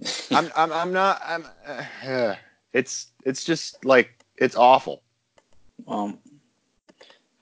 I'm 0.30 0.50
I'm 0.56 0.72
I'm 0.72 0.92
not 0.92 1.20
I'm 1.24 1.46
uh, 1.66 2.34
it's 2.72 3.08
it's 3.24 3.44
just 3.44 3.84
like 3.84 4.24
it's 4.36 4.56
awful. 4.56 5.02
Um, 5.86 6.18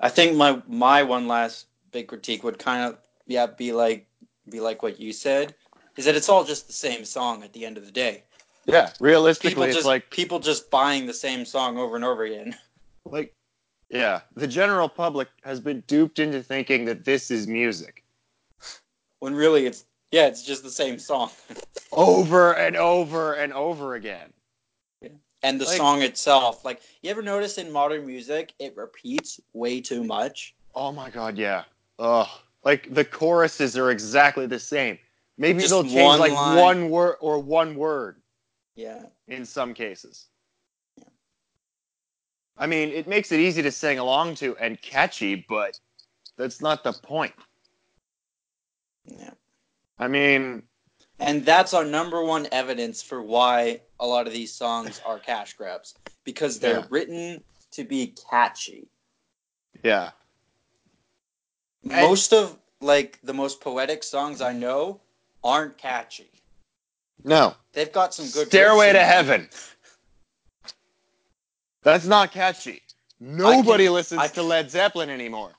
I 0.01 0.09
think 0.09 0.37
my 0.37 0.63
my 0.67 1.03
one 1.03 1.29
last 1.29 1.67
big 1.93 2.09
critique 2.09 2.45
would 2.45 2.59
kind 2.59 2.85
of 2.85 2.99
yeah 3.27 3.47
be 3.47 3.73
like 3.73 4.07
be 4.49 4.61
like 4.61 4.83
what 4.83 4.99
you 4.99 5.13
said 5.13 5.55
is 5.97 6.05
that 6.05 6.17
it's 6.17 6.29
all 6.29 6.45
just 6.45 6.67
the 6.67 6.73
same 6.73 7.05
song 7.05 7.43
at 7.43 7.53
the 7.53 7.65
end 7.67 7.77
of 7.77 7.85
the 7.85 7.93
day. 7.93 8.23
Yeah, 8.67 8.91
realistically 9.01 9.51
People 9.51 9.63
it's 9.65 9.75
just 9.75 9.87
like 9.87 10.11
people 10.11 10.39
just 10.39 10.71
buying 10.71 11.07
the 11.07 11.15
same 11.15 11.45
song 11.45 11.79
over 11.79 11.97
and 11.97 12.05
over 12.05 12.25
again. 12.25 12.55
like 13.05 13.35
yeah, 13.91 14.21
the 14.37 14.47
general 14.47 14.89
public 14.89 15.29
has 15.43 15.59
been 15.61 15.81
duped 15.87 16.19
into 16.21 16.43
thinking 16.43 16.85
that 16.85 17.05
this 17.05 17.31
is 17.31 17.47
music 17.49 18.05
When 19.19 19.35
really 19.35 19.67
it's 19.67 19.85
yeah, 20.13 20.27
it's 20.27 20.43
just 20.43 20.63
the 20.63 20.71
same 20.71 20.99
song. 20.99 21.31
over 21.93 22.53
and 22.55 22.77
over 22.77 23.35
and 23.35 23.53
over 23.53 23.95
again. 23.95 24.33
Yeah. 25.01 25.11
and 25.43 25.61
the 25.61 25.65
Like- 25.65 25.77
song 25.77 26.03
itself. 26.03 26.65
Like, 26.65 26.81
you 27.03 27.11
ever 27.11 27.23
notice 27.23 27.59
in 27.59 27.71
modern 27.71 28.05
music, 28.07 28.53
it 28.59 28.77
repeats 28.77 29.41
way 29.53 29.81
too 29.81 30.03
much? 30.03 30.55
Oh 30.75 30.91
my 30.93 31.11
god, 31.11 31.39
yeah. 31.39 31.63
Ugh. 32.01 32.27
Like 32.65 32.93
the 32.93 33.05
choruses 33.05 33.77
are 33.79 33.91
exactly 33.91 34.47
the 34.47 34.59
same. 34.59 34.99
Maybe 35.41 35.61
Just 35.61 35.71
they'll 35.71 35.83
change 35.85 36.21
like 36.21 36.33
line. 36.33 36.59
one 36.59 36.91
word 36.91 37.17
or 37.21 37.39
one 37.39 37.75
word 37.75 38.21
Yeah. 38.75 39.07
in 39.27 39.47
some 39.47 39.73
cases. 39.73 40.27
Yeah. 40.99 41.05
I 42.59 42.67
mean, 42.67 42.91
it 42.91 43.07
makes 43.09 43.33
it 43.33 43.41
easy 43.41 43.63
to 43.63 43.73
sing 43.73 43.99
along 43.99 44.35
to 44.37 44.55
and 44.59 44.79
catchy, 44.83 45.47
but 45.49 45.81
that's 46.37 46.61
not 46.61 46.85
the 46.85 46.93
point. 46.93 47.33
Yeah. 49.07 49.31
I 49.99 50.09
mean, 50.09 50.63
And 51.19 51.43
that's 51.47 51.73
our 51.73 51.87
number 51.87 52.23
one 52.23 52.47
evidence 52.53 53.03
for 53.03 53.23
why 53.23 53.81
a 53.99 54.07
lot 54.07 54.27
of 54.27 54.35
these 54.35 54.53
songs 54.53 55.01
are 55.07 55.19
cash 55.19 55.55
grabs 55.55 55.95
because 56.25 56.61
they're 56.61 56.81
Yeah. 56.81 56.87
written 56.91 57.43
to 57.71 57.85
be 57.85 58.09
catchy. 58.31 58.89
yeah. 59.83 60.11
And- 61.85 61.93
Most 61.93 62.35
of 62.35 62.59
like 62.83 63.19
the 63.23 63.33
most 63.33 63.63
poetic 63.63 64.03
songs 64.03 64.43
I 64.43 64.53
know 64.53 65.01
aren't 65.43 65.77
catchy. 65.79 66.31
No. 67.25 67.55
They've 67.73 67.93
got 67.93 68.15
some 68.15 68.27
good 68.31 68.49
Stairway 68.49 68.93
to. 68.93 69.01
Heaven. 69.01 69.49
That's 71.83 72.07
not 72.07 72.33
catchy. 72.33 72.83
Nobody 73.21 73.89
listens 73.89 74.21
I- 74.21 74.29
to 74.29 74.43
Led 74.43 74.71
Zeppelin 74.71 75.11
anymore. 75.11 75.53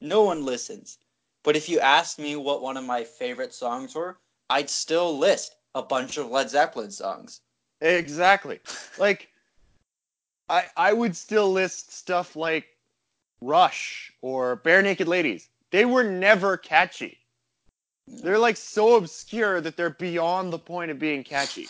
No 0.00 0.22
one 0.22 0.44
listens. 0.44 0.98
But 1.42 1.56
if 1.56 1.68
you 1.68 1.80
asked 1.80 2.18
me 2.18 2.36
what 2.36 2.62
one 2.62 2.76
of 2.76 2.84
my 2.84 3.04
favorite 3.04 3.54
songs 3.54 3.94
were, 3.94 4.18
I'd 4.50 4.68
still 4.68 5.18
list 5.18 5.56
a 5.74 5.82
bunch 5.82 6.16
of 6.16 6.30
Led 6.30 6.50
Zeppelin 6.50 6.90
songs. 6.90 7.40
Exactly. 7.80 8.60
Like 8.98 9.28
I 10.48 10.66
I 10.76 10.92
would 10.92 11.16
still 11.16 11.50
list 11.50 11.92
stuff 11.92 12.36
like 12.36 12.66
Rush 13.40 14.12
or 14.20 14.58
Barenaked 14.58 15.06
Ladies. 15.06 15.48
They 15.70 15.84
were 15.84 16.04
never 16.04 16.56
catchy. 16.56 17.18
They're 18.10 18.38
like 18.38 18.56
so 18.56 18.96
obscure 18.96 19.60
that 19.60 19.76
they're 19.76 19.90
beyond 19.90 20.52
the 20.52 20.58
point 20.58 20.90
of 20.90 20.98
being 20.98 21.22
catchy. 21.22 21.68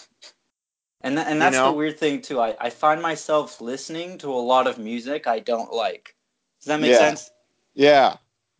And 1.03 1.16
th- 1.16 1.26
and 1.26 1.37
You 1.37 1.40
that's 1.40 1.57
know? 1.57 1.66
the 1.66 1.76
weird 1.76 1.98
thing 1.98 2.20
too. 2.22 2.40
I, 2.40 2.57
I 2.61 2.70
find 2.70 3.00
myself 3.00 3.61
listening 3.61 4.18
to 4.18 4.31
a 4.31 4.35
lot 4.40 4.66
of 4.66 4.79
music 4.79 5.26
I 5.26 5.38
don't 5.38 5.72
like. 5.72 6.14
Does 6.61 6.66
that 6.66 6.81
make 6.81 6.90
Yeah. 6.92 6.98
sense? 6.98 7.31
Yeah. 7.74 8.16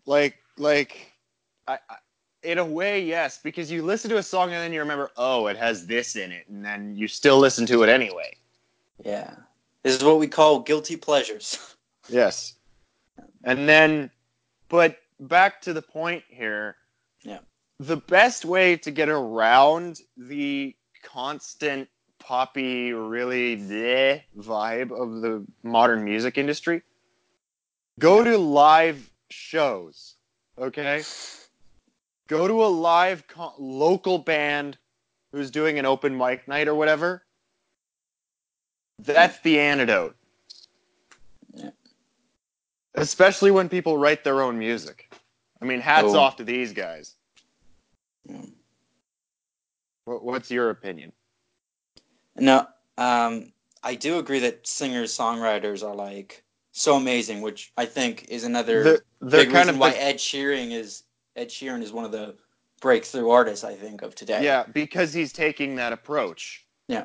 Like 0.06 0.36
like 0.56 1.12
I, 1.66 1.78
I 1.88 1.96
in 2.42 2.58
a 2.58 2.64
way, 2.64 3.02
yes, 3.02 3.38
because 3.42 3.70
you 3.70 3.82
listen 3.82 4.08
to 4.10 4.16
a 4.16 4.22
song 4.22 4.44
and 4.52 4.62
then 4.62 4.72
you 4.72 4.80
remember, 4.80 5.10
oh, 5.16 5.46
it 5.48 5.56
has 5.58 5.86
this 5.86 6.16
in 6.16 6.32
it, 6.32 6.48
and 6.48 6.64
then 6.64 6.96
you 6.96 7.06
still 7.06 7.38
listen 7.38 7.66
to 7.66 7.82
it 7.82 7.88
anyway. 7.90 8.34
Yeah. 9.04 9.34
This 9.82 9.96
is 9.96 10.04
what 10.04 10.18
we 10.18 10.26
call 10.26 10.60
guilty 10.60 10.96
pleasures. 10.96 11.58
Yes. 12.08 12.54
And 13.44 13.68
then, 13.68 14.10
but 14.68 14.96
back 15.20 15.60
to 15.62 15.72
the 15.72 15.82
point 15.82 16.24
here. 16.28 16.74
The 17.80 17.96
best 17.96 18.44
way 18.44 18.76
to 18.76 18.90
get 18.90 19.08
around 19.08 20.00
the 20.14 20.76
constant 21.02 21.88
poppy, 22.18 22.92
really 22.92 23.56
bleh 23.56 24.22
vibe 24.38 24.90
of 24.92 25.22
the 25.22 25.46
modern 25.62 26.04
music 26.04 26.36
industry, 26.36 26.82
go 27.98 28.22
to 28.22 28.36
live 28.36 29.10
shows. 29.30 30.16
Okay? 30.58 31.02
Go 32.28 32.46
to 32.46 32.62
a 32.64 32.68
live 32.68 33.24
local 33.58 34.18
band 34.18 34.76
who's 35.32 35.50
doing 35.50 35.78
an 35.78 35.86
open 35.86 36.14
mic 36.18 36.46
night 36.46 36.68
or 36.68 36.74
whatever. 36.74 37.24
That's 38.98 39.40
the 39.40 39.58
antidote. 39.58 40.16
Yeah. 41.54 41.70
Especially 42.94 43.50
when 43.50 43.70
people 43.70 43.96
write 43.96 44.22
their 44.22 44.42
own 44.42 44.58
music. 44.58 45.10
I 45.62 45.64
mean, 45.64 45.80
hats 45.80 46.08
Oh. 46.08 46.18
off 46.18 46.36
to 46.36 46.44
these 46.44 46.74
guys. 46.74 47.16
What, 50.04 50.24
what's 50.24 50.50
your 50.50 50.70
opinion? 50.70 51.12
No, 52.36 52.66
um, 52.98 53.52
I 53.82 53.94
do 53.94 54.18
agree 54.18 54.38
that 54.40 54.66
singers 54.66 55.16
songwriters 55.16 55.86
are 55.86 55.94
like 55.94 56.44
so 56.72 56.96
amazing, 56.96 57.40
which 57.42 57.72
I 57.76 57.84
think 57.84 58.26
is 58.28 58.44
another 58.44 58.82
They're, 58.82 58.98
they're 59.20 59.40
big 59.44 59.52
kind 59.52 59.68
reason 59.68 59.74
of 59.76 59.80
why 59.80 59.90
the- 59.90 60.02
Ed 60.02 60.16
Sheeran 60.16 60.70
is 60.70 61.04
Ed 61.36 61.48
Sheeran 61.48 61.82
is 61.82 61.92
one 61.92 62.04
of 62.04 62.12
the 62.12 62.36
breakthrough 62.80 63.28
artists 63.28 63.64
I 63.64 63.74
think 63.74 64.02
of 64.02 64.14
today. 64.14 64.42
yeah, 64.44 64.64
because 64.72 65.12
he's 65.12 65.32
taking 65.32 65.76
that 65.76 65.92
approach. 65.92 66.66
Yeah. 66.88 67.04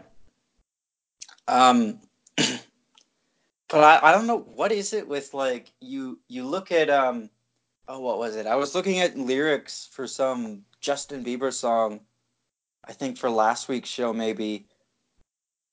Um, 1.48 2.00
but 2.38 3.84
I, 3.84 4.00
I 4.02 4.12
don't 4.12 4.28
know 4.28 4.40
what 4.40 4.72
is 4.72 4.94
it 4.94 5.08
with 5.08 5.34
like 5.34 5.72
you 5.82 6.20
you 6.28 6.44
look 6.46 6.72
at 6.72 6.90
um 6.90 7.30
oh 7.88 8.00
what 8.00 8.18
was 8.18 8.36
it 8.36 8.48
I 8.48 8.56
was 8.56 8.74
looking 8.74 9.00
at 9.00 9.18
lyrics 9.18 9.88
for 9.92 10.08
some 10.08 10.64
Justin 10.86 11.24
Bieber 11.24 11.52
song 11.52 12.00
I 12.84 12.94
think 12.94 13.18
for 13.18 13.30
last 13.30 13.68
week's 13.68 13.90
show 13.90 14.14
maybe 14.14 14.68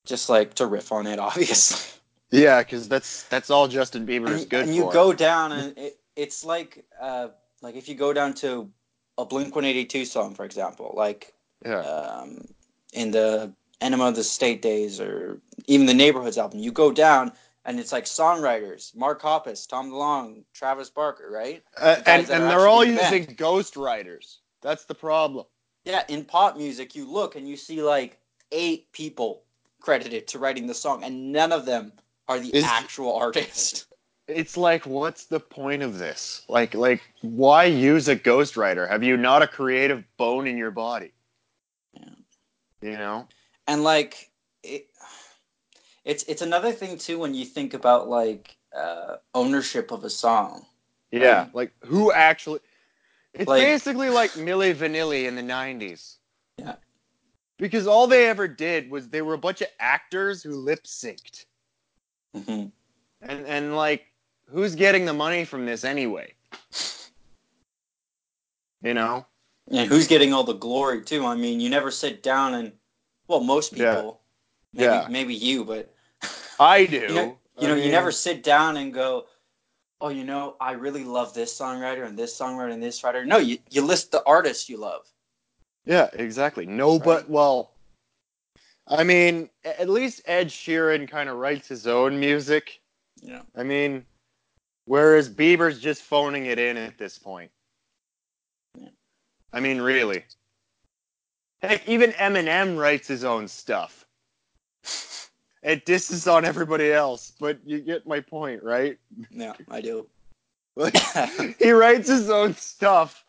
just 0.06 0.28
like 0.30 0.54
to 0.54 0.66
riff 0.66 0.90
on 0.90 1.06
it 1.06 1.18
obviously 1.28 2.00
Yeah, 2.30 2.62
because 2.62 2.88
that's 2.88 3.24
that's 3.24 3.50
all 3.50 3.68
Justin 3.68 4.06
Bieber 4.06 4.26
and, 4.26 4.34
is 4.36 4.44
good 4.46 4.64
for. 4.64 4.70
and 4.70 4.70
for. 4.70 4.74
you 4.74 4.92
go 4.92 5.12
down 5.12 5.52
and 5.52 5.76
it, 5.76 5.98
it's 6.16 6.44
like 6.44 6.84
uh 7.00 7.28
like 7.60 7.76
if 7.76 7.88
you 7.88 7.94
go 7.94 8.12
down 8.14 8.32
to 8.34 8.70
a 9.18 9.24
Blink 9.26 9.54
One 9.54 9.66
Eighty 9.66 9.84
Two 9.84 10.06
song 10.06 10.34
for 10.34 10.46
example 10.46 10.94
like 10.96 11.34
yeah, 11.64 11.80
um, 11.80 12.44
in 12.92 13.10
the 13.10 13.52
Enema 13.80 14.06
of 14.08 14.16
the 14.16 14.24
State 14.24 14.62
days 14.62 15.00
or 15.00 15.40
even 15.66 15.86
the 15.86 15.94
Neighborhoods 15.94 16.38
album, 16.38 16.60
you 16.60 16.72
go 16.72 16.90
down 16.90 17.32
and 17.64 17.78
it's 17.78 17.92
like 17.92 18.04
songwriters, 18.04 18.94
Mark 18.96 19.22
Hoppus, 19.22 19.68
Tom 19.68 19.90
DeLonge, 19.90 20.44
Travis 20.52 20.90
Barker, 20.90 21.30
right? 21.30 21.62
Uh, 21.76 22.00
and 22.06 22.28
and 22.30 22.44
they're 22.44 22.66
all 22.66 22.80
actually 22.82 22.90
in 22.90 22.96
the 22.96 23.18
using 23.18 23.34
ghost 23.36 23.76
writers. 23.76 24.40
That's 24.62 24.84
the 24.84 24.94
problem. 24.94 25.46
Yeah, 25.84 26.02
in 26.08 26.24
pop 26.24 26.56
music, 26.56 26.94
you 26.94 27.10
look 27.10 27.36
and 27.36 27.48
you 27.48 27.56
see 27.56 27.82
like 27.82 28.18
eight 28.52 28.90
people 28.92 29.42
credited 29.80 30.28
to 30.28 30.38
writing 30.38 30.66
the 30.66 30.74
song, 30.74 31.02
and 31.02 31.32
none 31.32 31.52
of 31.52 31.66
them 31.66 31.92
are 32.28 32.38
the 32.38 32.62
actual 32.64 33.14
artist. 33.14 33.86
It's 34.28 34.56
like, 34.56 34.86
what's 34.86 35.26
the 35.26 35.40
point 35.40 35.82
of 35.82 35.98
this? 35.98 36.42
Like, 36.48 36.74
like, 36.74 37.02
why 37.22 37.64
use 37.64 38.06
a 38.06 38.14
ghostwriter? 38.14 38.88
Have 38.88 39.02
you 39.02 39.16
not 39.16 39.42
a 39.42 39.48
creative 39.48 40.04
bone 40.16 40.46
in 40.46 40.56
your 40.56 40.70
body? 40.70 41.12
Yeah. 41.92 42.08
You 42.80 42.92
know? 42.92 43.26
and 43.66 43.84
like 43.84 44.30
it, 44.62 44.86
it's 46.04 46.24
it's 46.24 46.42
another 46.42 46.72
thing 46.72 46.98
too 46.98 47.18
when 47.18 47.34
you 47.34 47.44
think 47.44 47.74
about 47.74 48.08
like 48.08 48.56
uh, 48.76 49.16
ownership 49.34 49.90
of 49.90 50.04
a 50.04 50.10
song. 50.10 50.66
Yeah. 51.10 51.44
Right. 51.44 51.54
Like, 51.54 51.72
who 51.84 52.12
actually? 52.12 52.60
It's 53.34 53.48
Like- 53.48 53.62
basically 53.62 54.10
like 54.10 54.32
Milli 54.32 54.74
Vanilli 54.74 55.26
in 55.26 55.34
the 55.36 55.42
'90s. 55.42 56.16
Yeah. 56.58 56.76
Because 57.58 57.86
all 57.86 58.06
they 58.06 58.28
ever 58.28 58.46
did 58.48 58.90
was 58.90 59.08
they 59.08 59.22
were 59.22 59.34
a 59.34 59.38
bunch 59.38 59.60
of 59.62 59.68
actors 59.78 60.42
who 60.42 60.50
lip 60.54 60.84
synced, 60.84 61.46
hmm 62.34 62.66
and 63.20 63.46
and 63.46 63.76
like, 63.76 64.06
who's 64.46 64.74
getting 64.74 65.04
the 65.06 65.12
money 65.12 65.44
from 65.44 65.64
this 65.64 65.84
anyway? 65.84 66.34
You 68.82 68.94
know? 68.94 69.24
And 69.70 69.88
who's 69.88 70.08
getting 70.08 70.32
all 70.32 70.42
the 70.44 70.54
glory 70.54 71.02
too? 71.02 71.24
I 71.24 71.36
mean, 71.36 71.60
you 71.60 71.70
never 71.70 71.90
sit 71.90 72.22
down 72.22 72.54
and 72.54 72.72
well, 73.28 73.40
most 73.40 73.72
Yeah. 73.76 73.94
people, 73.94 74.20
maybe 74.72 74.84
Yeah. 74.84 75.06
maybe 75.08 75.34
you, 75.34 75.64
but 75.64 75.94
I 76.58 76.84
do. 76.86 76.96
you 77.00 77.08
know, 77.14 77.38
you, 77.60 77.68
know, 77.68 77.74
you 77.76 77.90
never 77.90 78.10
sit 78.10 78.42
down 78.42 78.76
and 78.76 78.92
go, 78.92 79.26
oh, 80.02 80.08
you 80.08 80.24
know, 80.24 80.56
I 80.60 80.72
really 80.72 81.04
love 81.04 81.32
this 81.32 81.56
songwriter 81.58 82.04
and 82.04 82.18
this 82.18 82.38
songwriter 82.38 82.72
and 82.72 82.82
this 82.82 83.02
writer. 83.02 83.24
No, 83.24 83.38
you 83.38 83.58
you 83.70 83.82
list 83.82 84.10
the 84.10 84.22
artists 84.26 84.68
you 84.68 84.76
love. 84.76 85.06
Yeah, 85.86 86.10
exactly. 86.12 86.66
No, 86.66 86.94
Right. 86.94 87.04
but 87.04 87.30
well, 87.30 87.70
I 88.88 89.04
mean, 89.04 89.48
at 89.64 89.88
least 89.88 90.22
Ed 90.26 90.48
Sheeran 90.48 91.08
kind 91.08 91.28
of 91.28 91.36
writes 91.36 91.68
his 91.68 91.86
own 91.86 92.18
music. 92.18 92.80
Yeah. 93.22 93.42
I 93.56 93.62
mean, 93.62 94.04
whereas 94.86 95.30
Bieber's 95.30 95.80
just 95.80 96.02
phoning 96.02 96.46
it 96.46 96.58
in 96.58 96.76
at 96.76 96.98
this 96.98 97.16
point. 97.18 97.50
Yeah. 98.76 98.88
I 99.52 99.60
mean, 99.60 99.80
really. 99.80 100.24
Heck, 101.62 101.88
even 101.88 102.10
Eminem 102.12 102.76
writes 102.76 103.06
his 103.06 103.22
own 103.22 103.46
stuff. 103.46 104.04
It 105.62 105.86
disses 105.86 106.26
on 106.26 106.44
everybody 106.44 106.92
else, 106.92 107.32
but 107.38 107.58
you 107.64 107.80
get 107.80 108.06
my 108.06 108.20
point, 108.20 108.62
right? 108.62 108.98
Yeah, 109.30 109.54
I 109.70 109.80
do. 109.80 110.06
Like, 110.76 110.96
he 111.58 111.70
writes 111.70 112.08
his 112.08 112.30
own 112.30 112.54
stuff, 112.54 113.24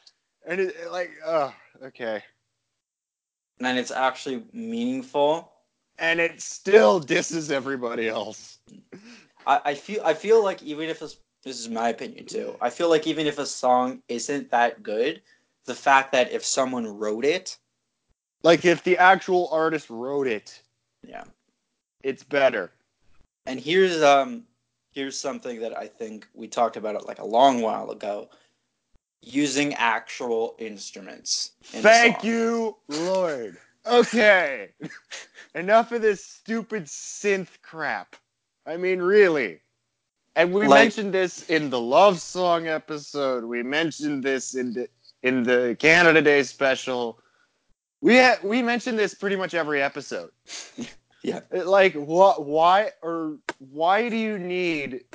and 0.46 0.62
it 0.62 0.76
like, 0.92 1.12
oh, 1.26 1.54
okay, 1.84 2.24
and 3.60 3.78
it's 3.78 3.92
actually 3.92 4.44
meaningful. 4.54 5.52
and 6.00 6.20
it 6.20 6.42
still 6.42 7.00
disses 7.00 7.52
everybody 7.52 8.08
else. 8.08 8.60
I, 9.46 9.62
I 9.66 9.74
feel 9.76 10.02
I 10.04 10.14
feel 10.14 10.44
like 10.44 10.62
even 10.64 10.90
if 10.90 11.02
it's, 11.02 11.18
this 11.44 11.60
is 11.60 11.70
my 11.70 11.90
opinion 11.90 12.26
too. 12.26 12.56
I 12.62 12.70
feel 12.70 12.90
like 12.90 13.08
even 13.08 13.28
if 13.28 13.38
a 13.40 13.46
song 13.46 14.02
isn't 14.08 14.50
that 14.52 14.84
good, 14.84 15.22
the 15.66 15.76
fact 15.76 16.12
that 16.14 16.32
if 16.32 16.44
someone 16.46 16.86
wrote 16.88 17.26
it, 17.26 17.58
Like 18.44 18.66
if 18.66 18.84
the 18.84 18.98
actual 18.98 19.50
artist 19.52 19.90
wrote 19.90 20.28
it, 20.28 20.62
yeah, 21.08 21.24
It's 22.04 22.24
better. 22.24 22.72
And 23.46 23.60
here's 23.60 24.02
um 24.04 24.44
here's 24.92 25.18
something 25.20 25.60
that 25.62 25.78
I 25.78 25.88
think 25.88 26.28
we 26.34 26.48
talked 26.48 26.78
about 26.78 26.96
it 26.96 27.06
like 27.08 27.20
a 27.20 27.26
long 27.26 27.62
while 27.62 27.92
ago. 27.92 28.30
Using 29.22 29.74
actual 29.76 30.56
instruments. 30.60 31.52
in 31.74 31.82
Thank 31.82 32.24
you, 32.26 32.76
Lord. 32.90 33.58
Okay. 33.86 34.70
Enough 35.56 35.94
of 35.94 36.02
this 36.02 36.26
stupid 36.26 36.86
synth 36.86 37.62
crap. 37.62 38.18
I 38.66 38.76
mean, 38.76 39.02
really. 39.02 39.62
And 40.36 40.52
we 40.54 40.68
Like- 40.68 40.82
mentioned 40.84 41.14
this 41.14 41.50
in 41.50 41.70
the 41.70 41.80
love 41.80 42.20
song 42.20 42.68
episode. 42.68 43.46
We 43.46 43.64
mentioned 43.64 44.24
this 44.24 44.56
in 44.56 44.74
the 44.74 44.90
in 45.22 45.44
the 45.44 45.76
Canada 45.80 46.22
Day 46.22 46.44
special. 46.44 47.20
We 48.02 48.18
ha- 48.18 48.40
we 48.44 48.62
mentioned 48.62 49.00
this 49.00 49.14
pretty 49.14 49.38
much 49.38 49.54
every 49.54 49.82
episode. 49.82 50.32
Yeah. 51.24 51.40
Like 51.52 51.94
what? 51.94 52.46
Why 52.46 52.92
or 53.02 53.38
why 53.60 54.10
do 54.10 54.18
you 54.18 54.38
need 54.38 55.06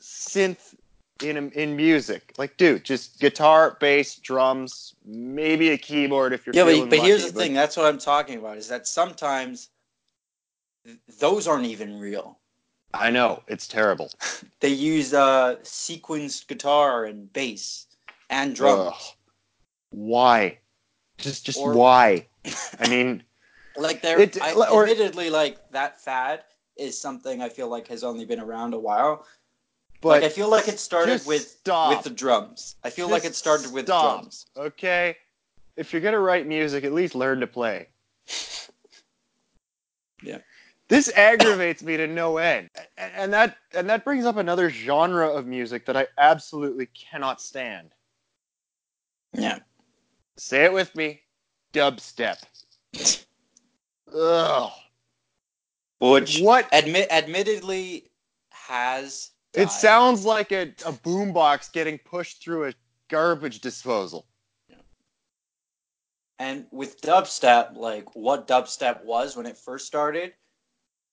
synth 0.00 0.74
in 1.22 1.50
in 1.52 1.76
music? 1.76 2.34
Like, 2.38 2.56
dude, 2.56 2.84
just 2.84 3.20
guitar, 3.20 3.76
bass, 3.78 4.16
drums, 4.16 4.94
maybe 5.04 5.70
a 5.70 5.78
keyboard 5.78 6.32
if 6.32 6.46
you're 6.46 6.54
Yeah, 6.54 6.64
but, 6.64 6.90
but 6.90 7.00
here's 7.00 7.22
lucky, 7.22 7.32
the 7.32 7.40
thing. 7.40 7.54
That's 7.54 7.76
what 7.76 7.86
I'm 7.86 7.98
talking 7.98 8.38
about. 8.38 8.56
Is 8.56 8.68
that 8.68 8.86
sometimes 8.86 9.68
th- 10.86 10.98
those 11.20 11.46
aren't 11.46 11.66
even 11.66 11.98
real. 11.98 12.38
I 12.94 13.10
know 13.10 13.42
it's 13.46 13.68
terrible. 13.68 14.10
They 14.60 14.70
use 14.70 15.14
uh, 15.14 15.56
sequenced 15.62 16.48
guitar 16.48 17.04
and 17.04 17.32
bass 17.32 17.86
and 18.28 18.56
drums. 18.56 18.92
Ugh. 18.92 19.02
Why? 19.90 20.58
Just 21.18 21.46
just 21.46 21.58
Or- 21.60 21.74
why? 21.74 22.26
I 22.80 22.88
mean, 22.88 23.22
Like 23.78 24.02
they're 24.02 24.20
It- 24.20 24.40
I, 24.42 24.52
or- 24.54 24.82
admittedly 24.84 25.30
like 25.30 25.70
that 25.70 26.00
fad 26.00 26.44
is 26.76 26.98
something 27.00 27.40
I 27.42 27.48
feel 27.48 27.68
like 27.68 27.88
has 27.88 28.04
only 28.04 28.24
been 28.24 28.40
around 28.40 28.74
a 28.74 28.78
while. 28.78 29.26
but 30.00 30.08
like 30.08 30.24
I 30.24 30.28
feel 30.28 30.48
like 30.48 30.68
it 30.68 30.78
started 30.78 31.24
with 31.26 31.48
stop. 31.48 31.90
with 31.90 32.04
the 32.04 32.10
drums. 32.10 32.76
I 32.84 32.90
feel 32.90 33.08
like 33.08 33.24
it 33.24 33.34
started 33.34 33.72
with 33.72 33.86
stop. 33.86 34.20
drums. 34.20 34.46
okay. 34.56 35.16
If 35.76 35.92
you're 35.92 36.02
gonna 36.02 36.18
write 36.20 36.46
music, 36.46 36.84
at 36.84 36.92
least 36.92 37.14
learn 37.14 37.40
to 37.40 37.46
play. 37.46 37.88
Yeah. 40.22 40.38
This 40.88 41.12
aggravates 41.14 41.82
me 41.82 41.96
to 41.96 42.06
no 42.08 42.38
end, 42.38 42.70
and 42.96 43.32
that 43.32 43.56
and 43.74 43.88
that 43.90 44.04
brings 44.04 44.24
up 44.24 44.36
another 44.36 44.68
genre 44.70 45.28
of 45.28 45.46
music 45.46 45.84
that 45.86 45.96
I 45.96 46.06
absolutely 46.16 46.86
cannot 46.86 47.40
stand. 47.40 47.90
Yeah. 49.32 49.58
Say 50.38 50.64
it 50.64 50.72
with 50.72 50.94
me, 50.96 51.20
dubstep. 51.72 52.42
Ugh. 54.14 54.70
Which 56.00 56.40
What? 56.40 56.68
admit 56.72 57.08
admittedly 57.10 58.10
has 58.52 59.30
It 59.54 59.70
sounds 59.70 60.24
like 60.24 60.52
a, 60.52 60.62
a 60.86 60.92
boombox 60.92 61.72
getting 61.72 61.98
pushed 61.98 62.42
through 62.42 62.68
a 62.68 62.74
garbage 63.08 63.60
disposal. 63.60 64.26
And 66.38 66.66
with 66.70 67.00
dubstep, 67.00 67.76
like 67.76 68.14
what 68.14 68.46
dubstep 68.46 69.04
was 69.04 69.36
when 69.36 69.46
it 69.46 69.58
first 69.58 69.86
started 69.86 70.34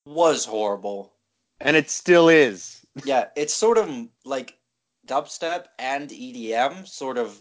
was 0.06 0.46
horrible. 0.46 1.14
And 1.62 1.76
it 1.76 1.90
still 1.90 2.30
is. 2.30 2.86
Yeah, 3.06 3.30
it's 3.36 3.54
sort 3.54 3.80
of 3.80 4.08
like 4.24 4.58
dubstep 5.08 5.66
and 5.80 6.10
EDM 6.10 6.88
sort 6.88 7.18
of 7.18 7.38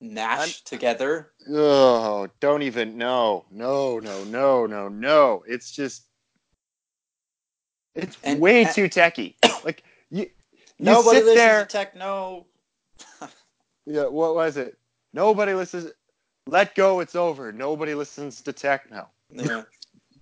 mashed 0.00 0.66
together. 0.66 1.32
Oh, 1.50 2.28
don't 2.40 2.62
even 2.62 2.96
no, 2.98 3.44
no, 3.50 3.98
no, 3.98 4.24
no, 4.24 4.66
no, 4.66 4.88
no. 4.88 5.44
It's 5.46 5.70
just, 5.70 6.04
it's 7.94 8.16
And- 8.22 8.40
way 8.40 8.64
and- 8.64 8.74
too 8.74 8.88
techy. 8.88 9.36
Like 9.64 9.82
you, 10.10 10.22
you 10.22 10.30
Nobody 10.78 11.18
sit 11.18 11.24
listens 11.26 11.36
there. 11.40 11.60
to 11.64 11.66
techno. 11.66 12.46
yeah, 13.86 14.06
what 14.06 14.34
was 14.36 14.56
it? 14.56 14.78
Nobody 15.12 15.52
listens. 15.52 15.90
Let 16.46 16.74
go. 16.76 17.00
It's 17.00 17.16
over. 17.16 17.52
Nobody 17.52 17.94
listens 17.94 18.40
to 18.42 18.52
techno. 18.52 19.08
Yeah. 19.32 19.64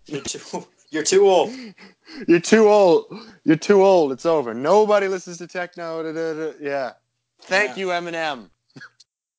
You're 0.06 0.22
too 0.22 0.66
you're 0.90 1.02
too 1.02 1.28
old. 1.28 1.52
You're 2.28 2.40
too 2.40 2.68
old. 2.68 3.06
You're 3.44 3.56
too 3.56 3.82
old. 3.82 4.10
It's 4.12 4.24
over. 4.24 4.54
Nobody 4.54 5.06
listens 5.08 5.36
to 5.38 5.46
techno. 5.46 6.02
Da, 6.02 6.12
da, 6.12 6.32
da. 6.34 6.52
Yeah. 6.60 6.92
Thank 7.42 7.70
Yeah. 7.70 7.76
you, 7.76 7.86
Eminem. 7.88 8.48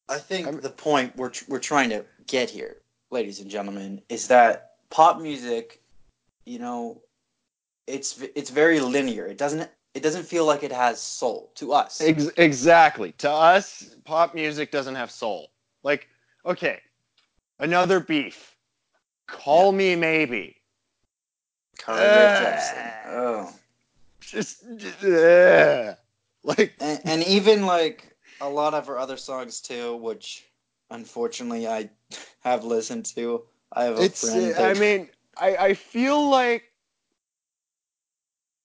I 0.10 0.18
think 0.18 0.48
I'm- 0.48 0.62
the 0.62 0.70
point 0.70 1.16
we're 1.16 1.30
tr- 1.30 1.46
we're 1.48 1.60
trying 1.60 1.90
to 1.90 2.06
get 2.28 2.50
here, 2.50 2.78
ladies 3.12 3.40
and 3.40 3.50
gentlemen, 3.50 4.02
is 4.10 4.28
that 4.28 4.76
pop 4.90 5.20
music, 5.20 5.82
you 6.46 6.60
know, 6.60 7.02
it's 7.88 8.22
it's 8.36 8.50
very 8.50 8.80
linear. 8.80 9.26
It 9.26 9.38
doesn't 9.38 9.70
it 9.94 10.04
doesn't 10.04 10.24
feel 10.24 10.46
like 10.46 10.64
it 10.64 10.72
has 10.72 11.02
soul 11.02 11.52
to 11.56 11.74
us. 11.74 12.02
Ex- 12.02 12.30
exactly. 12.38 13.14
To 13.14 13.30
us, 13.32 13.96
pop 14.04 14.36
music 14.36 14.72
doesn't 14.72 14.96
have 14.96 15.10
soul. 15.10 15.52
Like, 15.84 16.08
okay, 16.46 16.82
another 17.60 18.00
beef. 18.00 18.56
Call 19.28 19.72
me 19.72 19.96
maybe. 19.96 20.56
Carly 21.78 22.02
Rae 22.02 22.60
Uh. 22.76 23.10
Oh. 23.10 23.54
Just, 24.20 24.64
uh, 25.04 25.96
like, 26.44 26.74
And, 26.80 27.00
and 27.06 27.24
even 27.24 27.66
like 27.66 28.17
a 28.42 28.50
lot 28.50 28.74
of 28.74 28.88
her 28.88 28.98
other 28.98 29.18
songs 29.18 29.62
too, 29.62 29.96
which 29.98 30.46
unfortunately 30.90 31.68
I 31.68 31.90
have 32.42 32.64
listened 32.64 33.06
to. 33.16 33.44
I 33.74 33.84
have 33.86 33.98
a 33.98 34.04
it's. 34.04 34.22
friend. 34.22 34.54
Uh, 34.58 34.64
I 34.64 34.74
mean, 34.74 35.10
I 35.38 35.56
I 35.58 35.74
feel 35.74 36.30
like. 36.30 36.64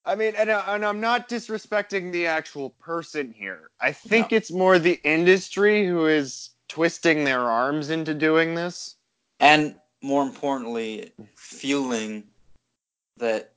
I 0.05 0.15
mean, 0.15 0.33
and, 0.35 0.51
I- 0.51 0.75
and 0.75 0.85
I'm 0.85 0.99
not 0.99 1.29
disrespecting 1.29 2.11
the 2.11 2.27
actual 2.27 2.71
person 2.71 3.31
here. 3.31 3.69
I 3.79 3.93
think 3.93 4.31
No. 4.31 4.37
it's 4.37 4.51
more 4.51 4.77
the 4.77 4.99
industry 5.03 5.85
who 5.87 6.07
is 6.07 6.49
twisting 6.67 7.23
their 7.23 7.39
arms 7.41 7.89
into 7.89 8.13
doing 8.13 8.55
this. 8.55 8.95
and 9.39 9.75
more 10.01 10.23
importantly, 10.23 11.13
fueling 11.35 12.25
that 13.17 13.53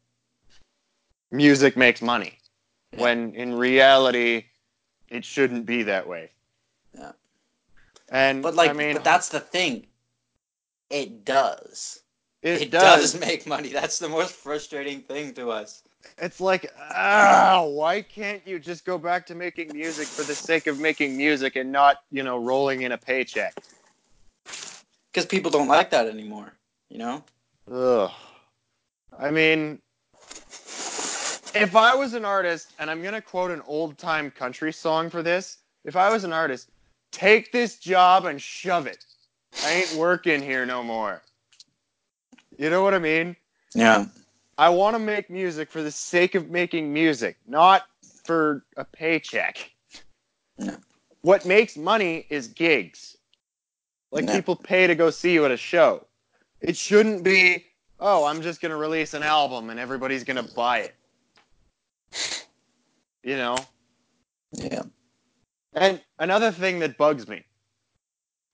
music 1.32 1.76
makes 1.76 2.00
money 2.00 2.38
Yeah. 2.92 3.00
when 3.02 3.34
in 3.34 3.54
reality 3.54 4.44
it 5.08 5.24
shouldn't 5.24 5.66
be 5.66 5.82
that 5.82 6.06
way 6.08 6.30
Yeah. 6.94 7.12
and 8.08 8.42
But 8.42 8.54
like, 8.54 8.70
i 8.70 8.72
mean 8.72 8.94
but 8.94 9.04
that's 9.04 9.28
the 9.28 9.40
thing. 9.40 9.86
It 10.90 11.24
does. 11.24 12.02
it, 12.42 12.62
It, 12.62 12.70
does. 12.70 13.12
does. 13.12 13.20
make 13.20 13.46
money. 13.46 13.68
That's 13.68 13.98
the 13.98 14.08
most 14.08 14.32
frustrating 14.34 15.00
thing 15.02 15.34
to 15.34 15.50
us. 15.50 15.82
it's 16.18 16.40
like 16.40 16.70
ah 16.78 17.64
why 17.66 18.00
can't 18.02 18.46
you 18.46 18.58
just 18.58 18.84
go 18.84 18.98
back 18.98 19.26
to 19.26 19.34
making 19.34 19.72
music 19.72 20.06
for 20.06 20.22
the 20.24 20.34
sake 20.34 20.66
of 20.66 20.78
making 20.78 21.16
music 21.16 21.56
and 21.56 21.70
not 21.72 21.98
you 22.10 22.22
know 22.22 22.38
rolling 22.38 22.82
in 22.82 22.92
a 22.92 22.98
paycheck 22.98 23.54
Because 25.12 25.26
people 25.26 25.50
don't 25.50 25.68
like 25.68 25.90
that 25.90 26.06
anymore. 26.06 26.52
You 26.88 26.98
know? 26.98 27.24
Ugh. 27.70 28.10
i 29.18 29.30
mean 29.30 29.80
if 31.62 31.76
i 31.76 31.94
was 31.94 32.14
an 32.14 32.24
artist 32.24 32.72
and 32.78 32.90
i'm 32.90 33.02
gonna 33.02 33.20
quote 33.20 33.50
an 33.50 33.62
old 33.66 33.96
time 33.98 34.30
country 34.30 34.72
song 34.72 35.10
for 35.10 35.22
this 35.22 35.58
if 35.84 35.96
i 35.96 36.10
was 36.10 36.24
an 36.24 36.32
artist 36.32 36.70
take 37.12 37.52
this 37.52 37.78
job 37.78 38.24
and 38.26 38.40
shove 38.40 38.86
it 38.86 39.04
i 39.64 39.72
ain't 39.72 39.94
working 39.94 40.42
here 40.42 40.66
no 40.66 40.82
more 40.82 41.22
you 42.58 42.70
know 42.70 42.82
what 42.82 42.94
i 42.94 42.98
mean 42.98 43.34
Yeah. 43.74 44.06
I 44.58 44.70
want 44.70 44.94
to 44.94 44.98
make 44.98 45.28
music 45.28 45.70
for 45.70 45.82
the 45.82 45.90
sake 45.90 46.34
of 46.34 46.48
making 46.48 46.90
music, 46.90 47.36
not 47.46 47.82
for 48.24 48.64
a 48.78 48.84
paycheck. 48.86 49.70
No. 50.58 50.76
What 51.20 51.44
makes 51.44 51.76
money 51.76 52.26
is 52.30 52.48
gigs. 52.48 53.18
Like 54.12 54.30
people 54.32 54.56
pay 54.56 54.86
to 54.86 54.94
go 54.94 55.10
see 55.10 55.34
you 55.34 55.44
at 55.44 55.50
a 55.50 55.58
show. 55.58 56.06
It 56.62 56.74
shouldn't 56.74 57.22
be, 57.22 57.66
oh, 58.00 58.24
I'm 58.24 58.40
just 58.40 58.62
going 58.62 58.70
to 58.70 58.76
release 58.78 59.12
an 59.12 59.22
album 59.22 59.68
and 59.68 59.78
everybody's 59.78 60.24
going 60.24 60.42
to 60.42 60.54
buy 60.54 60.78
it. 60.78 60.94
You 63.22 63.36
know? 63.36 63.56
Yeah. 64.52 64.82
And 65.74 66.00
another 66.18 66.50
thing 66.50 66.78
that 66.80 66.96
bugs 66.96 67.28
me 67.28 67.44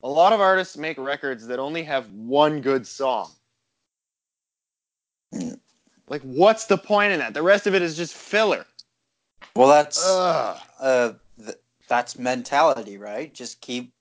a 0.02 0.08
lot 0.08 0.32
of 0.32 0.40
artists 0.40 0.76
make 0.76 0.98
records 0.98 1.46
that 1.46 1.58
only 1.58 1.82
have 1.84 2.10
one 2.12 2.60
good 2.60 2.86
song. 2.86 3.30
Mm. 5.32 5.58
Like, 6.08 6.22
what's 6.22 6.66
the 6.66 6.76
point 6.76 7.12
in 7.12 7.20
that? 7.20 7.34
The 7.34 7.42
rest 7.42 7.66
of 7.66 7.74
it 7.74 7.82
is 7.82 7.96
just 7.96 8.14
filler. 8.14 8.66
Well, 9.54 9.68
that's 9.68 10.04
Ugh. 10.04 10.60
uh, 10.80 11.12
th- 11.38 11.56
that's 11.88 12.18
mentality, 12.18 12.98
right? 12.98 13.32
Just 13.32 13.60
keep 13.60 13.92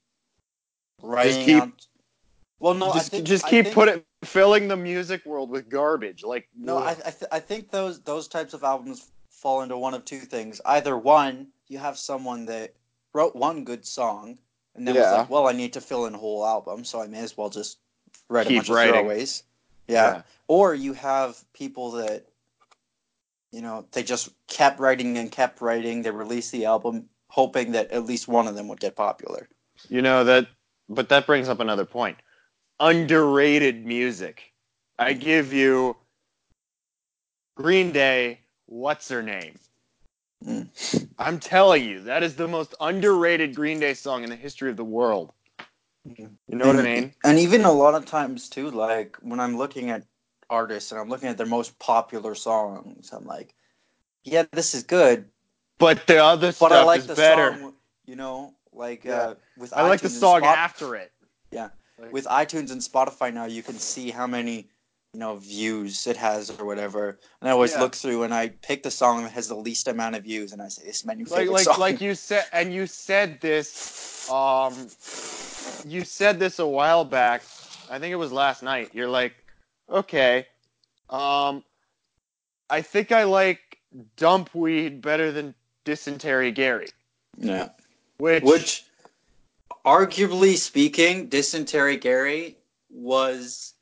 writing 1.01 1.45
keep- 1.45 1.61
out. 1.61 1.85
Well, 2.59 2.73
no, 2.75 2.93
just 2.93 3.11
think, 3.11 3.25
just 3.25 3.45
keep 3.47 3.65
think- 3.65 3.75
putting 3.75 4.03
filling 4.23 4.67
the 4.67 4.77
music 4.77 5.25
world 5.25 5.49
with 5.49 5.67
garbage. 5.69 6.23
Like, 6.23 6.47
No, 6.55 6.77
I. 6.77 6.91
I, 6.91 6.93
th- 6.93 7.29
I 7.31 7.39
think 7.39 7.71
those 7.71 8.01
those 8.01 8.27
types 8.27 8.53
of 8.53 8.63
albums 8.63 9.11
fall 9.41 9.61
into 9.61 9.77
one 9.77 9.93
of 9.93 10.05
two 10.05 10.19
things. 10.19 10.61
Either 10.65 10.97
one, 10.97 11.47
you 11.67 11.79
have 11.79 11.97
someone 11.97 12.45
that 12.45 12.73
wrote 13.13 13.35
one 13.35 13.63
good 13.63 13.85
song 13.85 14.37
and 14.75 14.87
then 14.87 14.95
was 14.95 15.11
like, 15.11 15.29
"Well, 15.29 15.47
I 15.47 15.51
need 15.51 15.73
to 15.73 15.81
fill 15.81 16.05
in 16.05 16.15
a 16.15 16.17
whole 16.17 16.45
album, 16.45 16.85
so 16.85 17.01
I 17.01 17.07
may 17.07 17.19
as 17.19 17.35
well 17.35 17.49
just 17.49 17.79
write 18.29 18.47
Keep 18.47 18.57
a 18.57 18.59
bunch 18.59 18.69
writing. 18.69 18.95
of 18.95 19.05
throwaways." 19.05 19.43
Yeah. 19.87 20.21
Or 20.47 20.75
you 20.75 20.93
have 20.93 21.43
people 21.53 21.91
that 21.91 22.27
you 23.51 23.61
know, 23.61 23.85
they 23.91 24.01
just 24.01 24.29
kept 24.47 24.79
writing 24.79 25.17
and 25.17 25.31
kept 25.31 25.61
writing. 25.61 26.01
They 26.01 26.11
released 26.11 26.51
the 26.51 26.65
album 26.65 27.09
hoping 27.27 27.73
that 27.73 27.91
at 27.91 28.05
least 28.05 28.27
one 28.27 28.47
of 28.47 28.55
them 28.55 28.67
would 28.67 28.79
get 28.79 28.95
popular. 28.95 29.47
You 29.89 30.01
know 30.01 30.23
that, 30.23 30.47
but 30.89 31.09
that 31.09 31.25
brings 31.25 31.49
up 31.49 31.59
another 31.59 31.85
point. 31.85 32.17
Underrated 32.79 33.85
music. 33.85 34.53
I 34.99 35.13
give 35.13 35.53
you 35.53 35.95
Green 37.55 37.91
Day. 37.91 38.40
What's 38.71 39.09
her 39.09 39.21
name? 39.21 39.59
Mm. 40.45 41.09
I'm 41.19 41.39
telling 41.41 41.83
you, 41.83 41.99
that 42.03 42.23
is 42.23 42.37
the 42.37 42.47
most 42.47 42.73
underrated 42.79 43.53
Green 43.53 43.81
Day 43.81 43.93
song 43.93 44.23
in 44.23 44.29
the 44.29 44.35
history 44.37 44.69
of 44.69 44.77
the 44.77 44.83
world. 44.85 45.33
You 46.05 46.29
know 46.47 46.67
what 46.67 46.77
I 46.77 46.81
mean? 46.81 47.13
And 47.25 47.37
even 47.37 47.65
a 47.65 47.71
lot 47.71 47.95
of 47.95 48.05
times 48.05 48.47
too, 48.47 48.71
like 48.71 49.17
when 49.21 49.41
I'm 49.41 49.57
looking 49.57 49.89
at 49.89 50.05
artists 50.49 50.93
and 50.93 51.01
I'm 51.01 51.09
looking 51.09 51.27
at 51.27 51.37
their 51.37 51.45
most 51.45 51.77
popular 51.79 52.33
songs, 52.33 53.11
I'm 53.11 53.25
like, 53.25 53.53
yeah, 54.23 54.45
this 54.53 54.73
is 54.73 54.83
good, 54.83 55.25
But 55.77 56.07
the 56.07 56.23
other 56.23 56.47
but 56.47 56.55
stuff 56.55 56.71
I 56.71 56.83
like 56.83 56.99
is 57.01 57.07
the 57.07 57.15
better. 57.15 57.57
song, 57.59 57.73
you 58.05 58.15
know, 58.15 58.53
like 58.71 59.03
Yeah. 59.03 59.17
uh, 59.17 59.35
with 59.57 59.73
I 59.73 59.85
like 59.85 59.99
the 59.99 60.09
song 60.09 60.39
Spot- 60.43 60.57
after 60.57 60.95
it. 60.95 61.11
Yeah. 61.51 61.69
Like- 61.99 62.13
with 62.13 62.25
iTunes 62.25 62.71
and 62.71 62.79
Spotify 62.79 63.33
now, 63.33 63.45
you 63.45 63.63
can 63.63 63.75
see 63.77 64.11
how 64.11 64.27
many 64.27 64.69
you 65.13 65.19
know 65.19 65.37
views 65.37 66.07
it 66.07 66.17
has 66.17 66.49
or 66.51 66.65
whatever. 66.65 67.19
And 67.41 67.49
I 67.49 67.51
always 67.51 67.73
Yeah. 67.73 67.81
look 67.81 67.95
through 67.95 68.23
and 68.23 68.33
I 68.33 68.49
pick 68.49 68.83
the 68.83 68.91
song 68.91 69.23
that 69.23 69.31
has 69.31 69.47
the 69.47 69.55
least 69.55 69.87
amount 69.87 70.15
of 70.15 70.23
views, 70.23 70.53
and 70.53 70.61
I 70.61 70.69
say, 70.69 70.85
"This 70.85 70.99
is 70.99 71.05
my 71.05 71.13
new 71.13 71.25
like 71.25 71.39
favorite 71.39 71.53
like 71.53 71.65
song." 71.65 71.79
like 71.79 72.01
you 72.01 72.15
said 72.15 72.45
and 72.53 72.73
you 72.73 72.87
said 72.87 73.41
this 73.41 74.27
um 74.29 74.87
you 75.85 76.03
said 76.03 76.39
this 76.39 76.59
a 76.59 76.65
while 76.65 77.03
back 77.03 77.43
i 77.89 77.97
think 77.97 78.11
it 78.11 78.15
was 78.15 78.31
last 78.31 78.61
night 78.61 78.91
you're 78.93 79.09
like 79.09 79.33
okay 79.89 80.45
um 81.09 81.63
i 82.69 82.81
think 82.81 83.11
i 83.11 83.23
like 83.23 83.79
dumpweed 84.15 85.01
better 85.01 85.31
than 85.31 85.55
dysentery 85.83 86.51
gary 86.51 86.87
yeah. 87.37 87.69
which, 88.17 88.43
Which, 88.43 88.85
arguably 89.85 90.55
speaking, 90.55 91.27
Dysentery 91.27 91.97
Gary 91.97 92.57
was. 92.89 93.73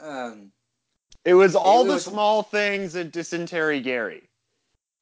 Um, 0.00 0.50
it 1.24 1.34
was 1.34 1.54
all 1.56 1.84
it 1.84 1.88
the 1.94 2.00
small 2.00 2.42
things 2.42 2.96
in 2.96 3.10
dysentery 3.10 3.80
gary 3.80 4.28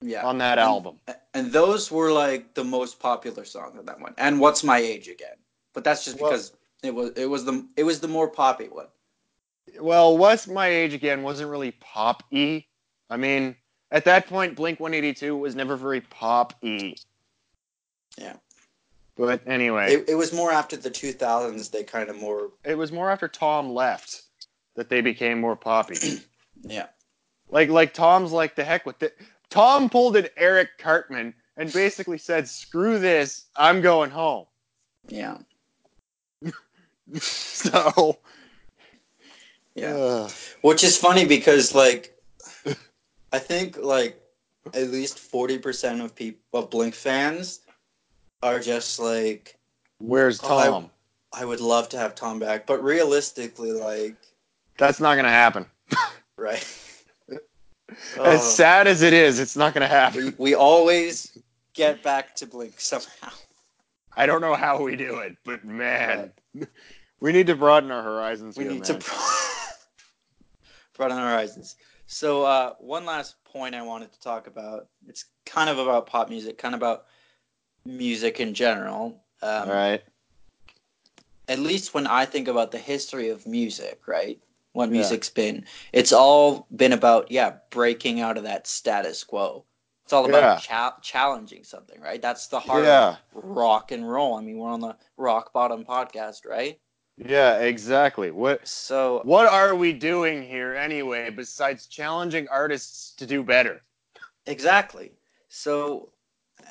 yeah. 0.00 0.24
on 0.24 0.38
that 0.38 0.58
And- 0.58 0.66
album 0.68 1.00
And 1.34 1.50
those 1.52 1.90
were 1.90 2.12
like 2.12 2.54
the 2.54 2.64
most 2.64 3.00
popular 3.00 3.44
song 3.44 3.76
of 3.78 3.86
that 3.86 3.98
one. 4.00 4.14
And 4.18 4.38
What's 4.38 4.62
My 4.62 4.78
Age 4.78 5.08
Again? 5.08 5.36
But 5.72 5.84
that's 5.84 6.04
just 6.04 6.20
Well- 6.20 6.30
because 6.30 6.52
it 6.82 6.94
was 6.94 7.10
it 7.16 7.26
was 7.26 7.44
the 7.44 7.66
it 7.76 7.84
was 7.84 8.00
the 8.00 8.08
more 8.08 8.28
poppy 8.28 8.68
one. 8.68 8.88
well 9.80 10.18
what's 10.18 10.46
my 10.48 10.66
age 10.66 10.92
again 10.92 11.22
wasn't 11.22 11.48
really 11.48 11.70
pop 11.80 12.24
i 12.32 13.16
mean 13.16 13.54
at 13.92 14.04
that 14.04 14.26
point 14.26 14.56
blink 14.56 14.80
182 14.80 15.36
was 15.36 15.54
never 15.54 15.76
very 15.76 16.00
pop 16.00 16.52
Yeah. 18.18 18.34
but 19.16 19.40
anyway 19.46 19.92
It, 19.94 20.08
it 20.10 20.14
was 20.16 20.32
more 20.32 20.50
after 20.50 20.76
the 20.76 20.90
2000s 20.90 21.70
they 21.70 21.84
kind 21.84 22.10
of 22.10 22.16
more 22.16 22.50
it 22.64 22.74
was 22.76 22.90
more 22.90 23.08
after 23.10 23.28
Tom 23.28 23.70
left 23.70 24.22
that 24.76 24.88
they 24.88 25.00
became 25.00 25.40
more 25.40 25.56
poppy. 25.56 25.96
yeah. 26.62 26.86
like 27.50 27.68
like 27.68 27.92
Tom's 27.94 28.32
like 28.32 28.54
the 28.54 28.64
heck 28.64 28.86
with 28.86 29.02
it. 29.02 29.16
Tom 29.50 29.88
pulled 29.90 30.16
an 30.16 30.28
Eric 30.36 30.70
Cartman 30.78 31.34
and 31.56 31.70
basically 31.72 32.16
said, 32.18 32.48
"Screw 32.48 32.98
this, 32.98 33.46
I'm 33.56 33.80
going 33.82 34.10
home." 34.10 34.46
Yeah. 35.08 35.38
so 37.18 38.18
Yeah. 39.74 39.94
uh, 39.94 40.28
Which 40.62 40.84
is 40.84 40.96
funny 40.96 41.24
because 41.26 41.74
like 41.74 42.18
I 43.32 43.38
think 43.38 43.76
like 43.78 44.18
at 44.74 44.88
least 44.90 45.16
40% 45.18 46.04
of 46.04 46.14
people 46.14 46.40
of 46.60 46.70
Blink 46.70 46.94
fans 46.94 47.60
are 48.42 48.60
just 48.60 48.98
like 48.98 49.58
where's 49.98 50.40
Oh, 50.42 50.56
I- 50.58 50.66
Tom? 50.68 50.90
I 51.34 51.46
would 51.46 51.60
love 51.60 51.88
to 51.90 51.98
have 51.98 52.14
Tom 52.14 52.38
back, 52.38 52.66
but 52.66 52.84
realistically 52.84 53.72
like 53.72 54.16
That's 54.78 55.00
not 55.00 55.16
gonna 55.16 55.28
happen. 55.28 55.66
right. 56.36 56.64
As 57.90 58.18
Oh, 58.18 58.38
sad 58.38 58.86
as 58.86 59.02
it 59.02 59.12
is, 59.12 59.38
it's 59.38 59.56
not 59.56 59.74
gonna 59.74 59.86
happen. 59.88 60.26
we, 60.38 60.50
we 60.50 60.54
always 60.54 61.36
get 61.74 62.02
back 62.02 62.34
to 62.36 62.46
Blink 62.46 62.80
somehow. 62.80 63.30
I 64.16 64.26
don't 64.26 64.40
know 64.40 64.54
how 64.54 64.82
we 64.82 64.96
do 64.96 65.18
it, 65.18 65.36
but 65.44 65.64
man, 65.64 66.32
we 67.20 67.32
need 67.32 67.46
to 67.48 67.54
broaden 67.54 67.90
our 67.90 68.02
horizons 68.02 68.56
We 68.56 68.64
here, 68.64 68.72
need 68.72 68.84
man. 68.84 68.98
to 69.00 69.06
broaden 70.96 71.18
our 71.18 71.30
horizons. 71.30 71.76
So 72.06 72.42
uh, 72.44 72.74
one 72.78 73.04
last 73.04 73.42
point 73.44 73.74
I 73.74 73.82
wanted 73.82 74.12
to 74.12 74.20
talk 74.20 74.46
about. 74.46 74.88
It's 75.08 75.26
kind 75.46 75.68
of 75.70 75.78
about 75.78 76.06
pop 76.06 76.28
music, 76.28 76.58
kind 76.58 76.74
of 76.74 76.80
about 76.80 77.04
music 77.84 78.40
in 78.40 78.54
general. 78.54 79.22
Um, 79.42 79.68
All 79.68 79.74
right. 79.74 80.02
At 81.48 81.58
least 81.58 81.94
when 81.94 82.06
I 82.06 82.24
think 82.24 82.48
about 82.48 82.70
the 82.70 82.78
history 82.78 83.28
of 83.28 83.46
music, 83.46 84.06
right? 84.06 84.38
What 84.72 84.88
Yeah. 84.88 84.92
music's 84.92 85.28
been, 85.28 85.66
it's 85.92 86.12
all 86.12 86.66
been 86.74 86.92
about 86.92 87.30
yeah 87.30 87.56
breaking 87.70 88.20
out 88.20 88.36
of 88.38 88.44
that 88.44 88.66
status 88.66 89.22
quo. 89.24 89.64
It's 90.04 90.12
all 90.12 90.28
Yeah. 90.28 90.38
about 90.38 90.62
cha- 90.62 90.98
challenging 91.02 91.64
something, 91.64 92.00
right? 92.00 92.20
That's 92.20 92.46
the 92.48 92.60
heart 92.60 92.84
Yeah. 92.84 93.16
of 93.34 93.44
rock 93.44 93.92
and 93.92 94.10
roll. 94.10 94.34
I 94.36 94.40
mean, 94.40 94.58
we're 94.58 94.70
on 94.70 94.80
the 94.80 94.96
Rock 95.16 95.52
Bottom 95.52 95.84
podcast, 95.84 96.46
right? 96.46 96.80
Yeah, 97.18 97.58
exactly. 97.58 98.30
What 98.30 98.66
So 98.66 99.20
what 99.24 99.46
are 99.46 99.74
we 99.74 99.92
doing 99.92 100.42
here 100.42 100.74
anyway 100.74 101.30
besides 101.30 101.86
challenging 101.86 102.48
artists 102.48 103.12
to 103.16 103.26
do 103.26 103.42
better? 103.42 103.82
Exactly. 104.46 105.12
So, 105.48 106.12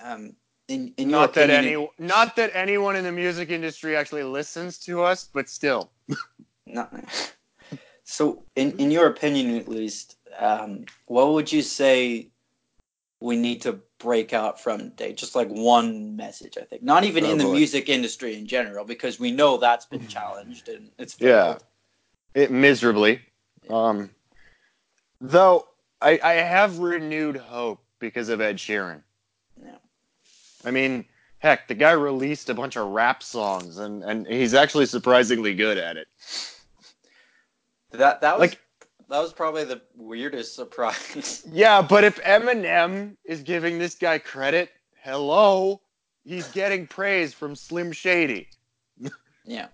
um, 0.04 0.36
in 0.68 0.94
in 0.98 1.10
not 1.10 1.34
that 1.36 1.50
opinion, 1.50 1.66
any 1.66 1.90
not 2.00 2.36
that 2.36 2.52
anyone 2.56 2.96
in 2.96 3.04
the 3.04 3.12
music 3.12 3.50
industry 3.52 3.96
actually 3.96 4.24
listens 4.24 4.80
to 4.80 5.04
us, 5.04 5.30
but 5.32 5.48
still. 5.48 5.92
not, 6.66 6.92
so 8.12 8.44
in 8.56 8.78
in 8.78 8.92
your 8.92 9.08
opinion, 9.08 9.56
at 9.58 9.70
least, 9.70 10.18
um, 10.38 10.86
what 11.06 11.32
would 11.32 11.52
you 11.52 11.62
say 11.62 12.28
we 13.22 13.38
need 13.38 13.62
to 13.62 13.80
break 14.00 14.34
out 14.34 14.60
from 14.60 14.80
today? 14.80 15.14
Just 15.14 15.34
like 15.36 15.48
one 15.48 16.16
message, 16.18 16.58
I 16.60 16.66
think. 16.66 16.84
Not 16.84 17.06
even 17.06 17.24
Oh, 17.26 17.32
in 17.32 17.38
the 17.38 17.46
boy. 17.46 17.54
music 17.54 17.88
industry 17.88 18.36
in 18.36 18.48
general, 18.48 18.84
because 18.84 19.18
we 19.20 19.32
know 19.32 19.58
that's 19.58 19.86
been 19.86 20.08
challenged 20.08 20.68
and 20.68 20.92
it's 20.98 21.16
Yeah. 21.20 21.58
It 22.34 22.52
miserably. 22.52 23.22
Um 23.70 24.10
though 25.22 25.68
I 26.02 26.20
I 26.22 26.34
have 26.34 26.80
renewed 26.80 27.38
hope 27.38 27.80
because 28.00 28.28
of 28.30 28.42
Ed 28.42 28.58
Sheeran. 28.58 29.04
Yeah. 29.64 29.78
I 30.66 30.72
mean, 30.72 31.06
heck, 31.40 31.68
the 31.70 31.76
guy 31.76 31.92
released 31.92 32.50
a 32.50 32.54
bunch 32.54 32.76
of 32.76 32.88
rap 32.90 33.24
songs 33.24 33.78
and 33.78 34.04
and 34.04 34.28
he's 34.28 34.54
actually 34.54 34.88
surprisingly 34.88 35.54
good 35.54 35.78
at 35.78 35.96
it. 35.96 36.08
That 37.92 38.22
that 38.22 38.40
was 38.40 38.50
Like- 38.52 38.60
that 39.10 39.20
was 39.20 39.34
probably 39.34 39.66
the 39.66 39.82
weirdest 39.96 40.56
surprise. 40.56 41.44
Yeah, 41.52 41.82
but 41.82 42.04
if 42.06 42.22
Eminem 42.24 43.18
is 43.26 43.42
giving 43.42 43.78
this 43.78 43.96
guy 43.96 44.18
credit, 44.20 44.70
hello, 45.04 45.82
he's 46.24 46.48
getting 46.50 46.88
praise 46.88 47.34
from 47.34 47.56
Slim 47.56 47.92
Shady. 47.92 48.48
yeah. 49.44 49.68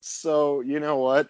So, 0.00 0.60
you 0.62 0.80
know 0.80 0.96
what? 0.96 1.28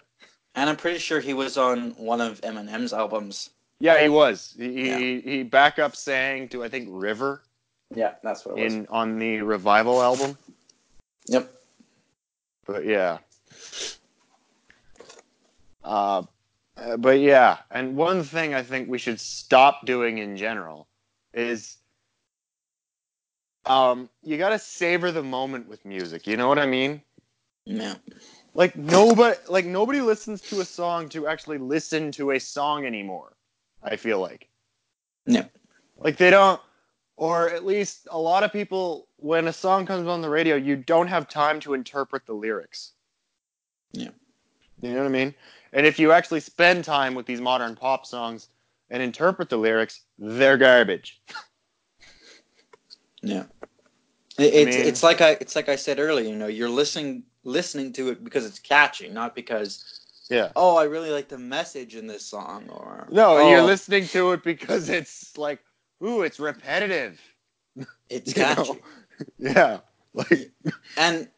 And 0.54 0.70
I'm 0.70 0.76
pretty 0.76 0.98
sure 0.98 1.18
he 1.20 1.34
was 1.34 1.56
on 1.58 1.90
one 1.96 2.20
of 2.20 2.40
Eminem's 2.42 2.92
albums. 2.92 3.50
Yeah, 3.80 4.00
he 4.00 4.08
was. 4.08 4.54
He 4.56 4.86
Yeah. 4.88 4.98
he, 4.98 5.20
he 5.20 5.42
back 5.42 5.78
up 5.80 5.96
sang 5.96 6.48
to 6.50 6.62
I 6.62 6.68
think 6.68 6.88
River 6.90 7.42
Yeah, 7.94 8.14
that's 8.22 8.44
what 8.46 8.56
it 8.58 8.62
was. 8.64 8.74
in 8.74 8.86
on 8.90 9.18
the 9.18 9.42
Revival 9.42 10.00
album. 10.00 10.38
Yep. 11.26 11.52
But 12.66 12.84
yeah. 12.84 13.18
Uh, 15.84 16.22
uh, 16.76 16.96
but 16.96 17.20
yeah, 17.20 17.58
and 17.70 17.96
one 17.96 18.22
thing 18.22 18.54
I 18.54 18.62
think 18.62 18.88
we 18.88 18.98
should 18.98 19.20
stop 19.20 19.84
doing 19.84 20.18
in 20.18 20.36
general 20.36 20.88
is 21.34 21.76
um 23.64 24.08
you 24.22 24.36
got 24.36 24.50
to 24.50 24.58
savor 24.58 25.12
the 25.12 25.22
moment 25.22 25.68
with 25.68 25.84
music. 25.84 26.26
You 26.26 26.36
know 26.36 26.48
what 26.48 26.58
I 26.58 26.66
mean? 26.66 27.02
Yeah. 27.64 27.94
Like 28.54 28.76
nobody 28.76 29.36
like 29.48 29.66
nobody 29.66 30.00
listens 30.00 30.40
to 30.42 30.60
a 30.60 30.64
song 30.64 31.08
to 31.10 31.26
actually 31.26 31.58
listen 31.58 32.10
to 32.12 32.32
a 32.32 32.40
song 32.40 32.86
anymore. 32.86 33.36
I 33.82 33.96
feel 33.96 34.20
like. 34.20 34.48
Yeah. 35.26 35.46
Like 35.98 36.16
they 36.16 36.30
don't 36.30 36.60
or 37.16 37.50
at 37.50 37.64
least 37.64 38.08
a 38.10 38.18
lot 38.18 38.42
of 38.42 38.52
people 38.52 39.08
when 39.16 39.46
a 39.46 39.52
song 39.52 39.86
comes 39.86 40.08
on 40.08 40.22
the 40.22 40.28
radio, 40.28 40.56
you 40.56 40.76
don't 40.76 41.06
have 41.06 41.28
time 41.28 41.60
to 41.60 41.74
interpret 41.74 42.26
the 42.26 42.32
lyrics. 42.32 42.92
Yeah. 43.92 44.10
You 44.80 44.90
know 44.90 44.98
what 44.98 45.06
I 45.06 45.10
mean? 45.10 45.34
And 45.72 45.86
if 45.86 45.98
you 45.98 46.12
actually 46.12 46.40
spend 46.40 46.84
time 46.84 47.14
with 47.14 47.26
these 47.26 47.40
modern 47.40 47.74
pop 47.74 48.04
songs 48.06 48.48
and 48.90 49.02
interpret 49.02 49.48
the 49.48 49.56
lyrics, 49.56 50.02
they're 50.18 50.58
garbage. 50.58 51.20
Yeah. 53.24 53.44
It, 54.38 54.54
it's 54.54 54.76
mean- 54.76 54.86
it's 54.86 55.02
like 55.02 55.20
I 55.20 55.30
it's 55.40 55.54
like 55.54 55.68
I 55.68 55.76
said 55.76 55.98
earlier. 56.00 56.28
You 56.28 56.34
know, 56.36 56.48
you're 56.48 56.68
listening 56.68 57.22
listening 57.44 57.92
to 57.94 58.10
it 58.10 58.24
because 58.24 58.44
it's 58.44 58.58
catchy, 58.58 59.08
not 59.08 59.34
because 59.34 60.00
Yeah. 60.28 60.50
oh, 60.56 60.76
I 60.76 60.84
really 60.84 61.10
like 61.10 61.28
the 61.28 61.38
message 61.38 61.94
in 61.94 62.06
this 62.06 62.24
song, 62.24 62.68
or 62.70 63.06
No, 63.10 63.36
oh, 63.36 63.50
you're 63.50 63.62
listening 63.62 64.06
to 64.08 64.32
it 64.32 64.42
because 64.42 64.88
it's 64.88 65.36
like, 65.38 65.60
ooh, 66.04 66.22
it's 66.22 66.40
repetitive. 66.40 67.20
It's 68.08 68.32
catchy, 68.34 68.80
Yeah. 69.38 69.80
Like 70.14 70.50
and 70.96 71.28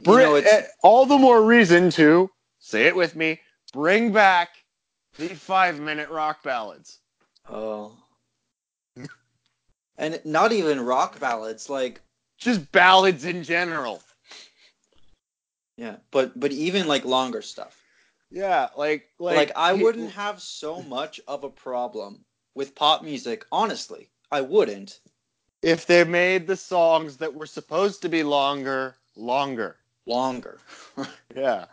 you 0.00 0.16
know, 0.16 0.34
it's 0.34 0.52
eh, 0.52 0.66
all 0.82 1.06
the 1.06 1.18
more 1.18 1.42
reason 1.44 1.90
to 1.90 2.30
say 2.62 2.86
it 2.86 2.96
with 2.96 3.14
me. 3.14 3.40
Bring 3.72 4.12
back 4.12 4.50
the 5.18 5.28
five 5.28 5.78
minute 5.78 6.08
rock 6.08 6.42
ballads. 6.42 7.00
oh, 7.50 7.96
and 9.98 10.20
not 10.24 10.52
even 10.52 10.80
rock 10.80 11.18
ballads, 11.20 11.68
like 11.68 12.00
Just 12.38 12.70
ballads 12.72 13.24
in 13.24 13.42
general. 13.42 14.02
yeah, 15.76 15.96
but 16.10 16.38
but 16.38 16.52
even 16.52 16.86
like 16.86 17.04
longer 17.04 17.42
stuff. 17.42 17.78
Yeah, 18.30 18.68
like 18.76 19.08
like, 19.18 19.36
Like, 19.36 19.52
I 19.56 19.72
wouldn't 19.74 20.12
have 20.12 20.40
so 20.40 20.80
much 20.82 21.20
of 21.28 21.44
a 21.44 21.50
problem 21.50 22.24
with 22.54 22.74
pop 22.74 23.02
music, 23.02 23.44
honestly. 23.52 24.08
I 24.30 24.40
wouldn't. 24.40 25.00
if 25.62 25.84
they 25.86 26.02
made 26.04 26.46
the 26.46 26.56
songs 26.56 27.18
that 27.18 27.34
were 27.34 27.46
supposed 27.46 28.00
to 28.02 28.08
be 28.08 28.22
longer 28.22 28.96
longer. 29.16 29.76
Longer. 30.06 30.58
Yeah. 31.36 31.66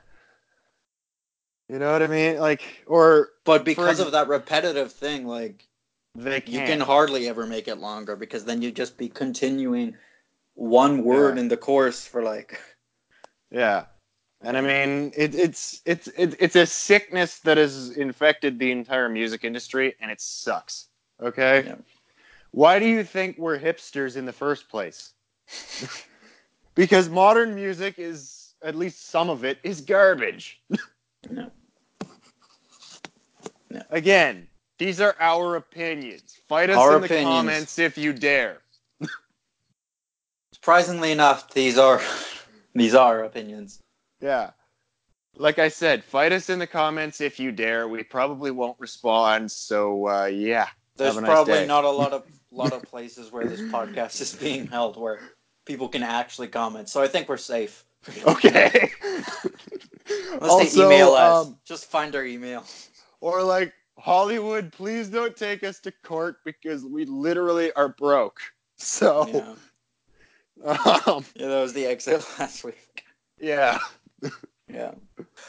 You 1.70 1.80
know 1.80 1.92
what 1.92 2.02
I 2.04 2.08
mean? 2.08 2.38
Like, 2.40 2.84
or 2.88 3.30
But 3.46 3.64
because 3.64 4.00
ex- 4.00 4.08
of 4.08 4.12
that 4.14 4.28
repetitive 4.28 4.92
thing, 4.92 5.28
like 5.28 5.68
they 6.16 6.42
you 6.48 6.62
can 6.62 6.80
hardly 6.82 7.28
ever 7.28 7.46
make 7.46 7.68
it 7.68 7.78
longer 7.78 8.16
because 8.16 8.46
then 8.46 8.62
you 8.62 8.72
just 8.72 8.98
be 8.98 9.08
continuing 9.10 9.96
one 10.56 11.04
word 11.04 11.38
Yeah. 11.38 11.42
in 11.42 11.48
the 11.48 11.58
chorus 11.58 12.06
for 12.08 12.24
like 12.24 12.60
Yeah. 13.52 13.86
And 14.42 14.58
I 14.58 14.62
mean, 14.62 15.12
it, 15.16 15.36
it's 15.36 15.82
it's 15.86 16.08
it, 16.10 16.36
it's 16.40 16.56
a 16.56 16.66
sickness 16.66 17.40
that 17.40 17.58
has 17.58 17.92
infected 17.92 18.58
the 18.60 18.72
entire 18.72 19.10
music 19.10 19.44
industry, 19.44 19.96
and 20.00 20.12
it 20.12 20.22
sucks. 20.22 20.88
Okay. 21.22 21.66
Yeah. 21.68 21.76
Why 22.52 22.80
do 22.80 22.86
you 22.86 23.04
think 23.04 23.38
we're 23.38 23.60
hipsters 23.60 24.16
in 24.18 24.26
the 24.26 24.34
first 24.34 24.70
place? 24.70 25.14
because 26.76 27.10
modern 27.10 27.54
music 27.56 28.00
is, 28.00 28.56
at 28.64 28.76
least 28.76 29.10
some 29.10 29.30
of 29.30 29.44
it, 29.44 29.60
is 29.64 29.82
garbage. 29.82 30.62
No. 31.30 31.52
No. 33.70 33.82
Again, 33.90 34.48
these 34.78 35.00
are 35.02 35.16
our 35.20 35.56
opinions. 35.56 36.38
Fight 36.48 36.70
us 36.70 36.78
Our 36.78 36.96
in 36.96 37.02
the 37.02 37.06
opinions. 37.06 37.28
comments 37.30 37.80
if 37.80 37.98
you 37.98 38.14
dare. 38.14 38.62
surprisingly 40.54 41.12
enough, 41.12 41.52
these 41.54 41.78
are 41.78 42.02
these 42.76 42.96
are 42.96 43.24
opinions. 43.24 43.80
Yeah. 44.22 44.52
Like 45.36 45.60
I 45.60 45.70
said, 45.70 46.04
fight 46.04 46.32
us 46.34 46.50
in 46.50 46.60
the 46.60 46.68
comments 46.68 47.22
if 47.22 47.40
you 47.40 47.52
dare. 47.52 47.88
We 47.88 48.04
probably 48.04 48.52
won't 48.52 48.80
respond. 48.80 49.52
So 49.52 50.08
uh, 50.08 50.26
yeah. 50.26 50.68
There's 50.98 51.16
nice 51.16 51.26
probably 51.26 51.54
day. 51.54 51.68
not 51.68 51.86
a 51.86 51.90
lot 51.90 52.12
of 52.14 52.26
lot 52.52 52.74
of 52.74 52.82
places 52.84 53.32
where 53.32 53.46
this 53.46 53.62
podcast 53.62 54.20
is 54.22 54.34
being 54.36 54.66
held 54.68 54.98
where 54.98 55.20
people 55.66 55.88
can 55.88 56.04
actually 56.04 56.48
comment. 56.48 56.90
So 56.90 57.02
I 57.02 57.08
think 57.08 57.30
we're 57.30 57.38
safe. 57.38 57.86
Okay. 58.26 58.90
Unless 60.42 60.74
they 60.74 60.84
email 60.84 61.10
us. 61.14 61.48
um, 61.48 61.58
Just 61.66 61.86
find 61.92 62.16
our 62.16 62.26
email. 62.26 62.64
Or 63.22 63.44
like 63.44 63.74
Hollywood, 63.98 64.72
please 64.72 65.10
don't 65.10 65.36
take 65.36 65.64
us 65.64 65.80
to 65.82 65.92
court 66.04 66.38
because 66.46 66.84
we 66.86 67.06
literally 67.06 67.72
are 67.74 67.90
broke. 67.90 68.40
So, 68.82 69.28
Yeah. 69.28 70.72
um, 71.06 71.26
yeah, 71.36 71.48
that 71.50 71.62
was 71.62 71.74
the 71.74 71.86
exit 71.86 72.26
last 72.40 72.64
week. 72.64 73.04
yeah, 73.40 73.78
Yeah. 74.74 74.92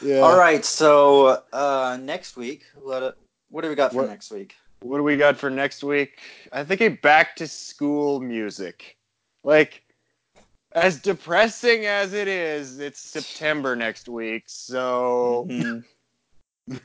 yeah. 0.01 0.19
All 0.19 0.37
right. 0.37 0.65
So 0.65 1.41
uh, 1.53 1.97
next 2.01 2.35
week, 2.35 2.63
what 2.75 3.17
what 3.49 3.61
do 3.61 3.69
we 3.69 3.75
got 3.75 3.91
for 3.91 3.99
What- 3.99 4.09
next 4.09 4.31
week? 4.31 4.53
What 4.81 4.97
do 4.97 5.03
we 5.03 5.15
got 5.15 5.37
for 5.37 5.49
next 5.49 5.81
week? 5.83 6.19
I 6.51 6.63
think 6.65 6.81
a 6.81 6.87
back 6.89 7.35
to 7.37 7.47
school 7.47 8.19
music. 8.19 8.97
Like, 9.45 9.83
as 10.73 10.99
depressing 10.99 11.85
as 11.85 12.13
it 12.13 12.27
is, 12.27 12.79
it's 12.79 12.99
September 12.99 13.75
next 13.75 14.09
week. 14.09 14.43
So, 14.47 15.47
Mhm. 16.69 16.81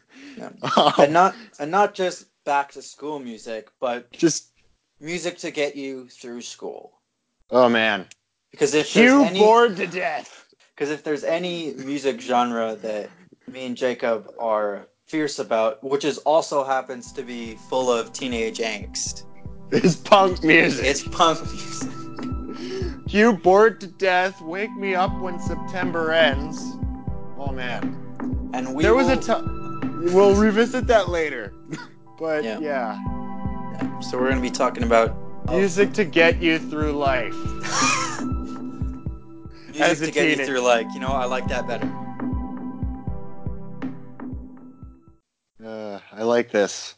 um, 0.76 0.92
and 0.98 1.12
not 1.12 1.34
and 1.58 1.70
not 1.70 1.94
just 1.94 2.26
back 2.44 2.72
to 2.72 2.82
school 2.82 3.18
music, 3.18 3.68
but 3.80 4.10
just 4.12 4.52
music 5.00 5.38
to 5.38 5.50
get 5.50 5.76
you 5.76 6.08
through 6.08 6.42
school. 6.42 7.00
oh 7.50 7.68
man, 7.68 8.06
Because 8.50 8.74
if 8.74 8.94
you 8.96 9.22
any, 9.22 9.40
bored 9.40 9.76
to 9.76 9.86
death. 9.86 10.46
because 10.74 10.90
if 10.90 11.02
there's 11.02 11.24
any 11.24 11.74
music 11.74 12.20
genre 12.20 12.76
that 12.76 13.10
me 13.50 13.66
and 13.66 13.76
Jacob 13.76 14.30
are 14.38 14.88
fierce 15.06 15.38
about, 15.38 15.82
which 15.84 16.04
is 16.04 16.18
also 16.18 16.64
happens 16.64 17.12
to 17.12 17.22
be 17.22 17.54
full 17.68 17.90
of 17.90 18.12
teenage 18.12 18.58
angst, 18.58 19.24
It's 19.72 19.96
punk 19.96 20.42
music. 20.44 20.84
it's 20.86 21.02
punk 21.08 21.40
music. 21.52 21.90
You 23.08 23.34
bored 23.34 23.80
to 23.82 23.86
death. 23.86 24.40
Wake 24.42 24.72
me 24.72 24.94
up 24.96 25.12
when 25.20 25.38
September 25.38 26.10
ends. 26.12 26.60
Oh 27.38 27.52
man, 27.52 28.50
And 28.52 28.74
we 28.74 28.82
there 28.82 28.94
was 28.94 29.08
a 29.08 29.16
time. 29.16 29.65
We'll 29.98 30.34
revisit 30.34 30.86
that 30.88 31.08
later. 31.08 31.52
But 32.18 32.44
Yeah. 32.44 32.58
yeah, 32.60 34.00
So 34.00 34.18
we're 34.18 34.30
gonna 34.30 34.40
be 34.40 34.50
talking 34.50 34.82
about 34.84 35.14
music 35.50 35.92
to 35.94 36.04
get 36.04 36.40
you 36.40 36.58
through 36.58 36.92
life. 36.92 37.34
music 39.74 40.08
to 40.08 40.10
get 40.12 40.38
you 40.38 40.46
through. 40.46 40.60
Like 40.60 40.86
you 40.94 41.00
know, 41.00 41.12
I 41.12 41.26
like 41.26 41.46
that 41.48 41.66
better. 41.66 41.90
Uh, 45.62 46.00
I 46.12 46.22
like 46.22 46.50
this. 46.50 46.94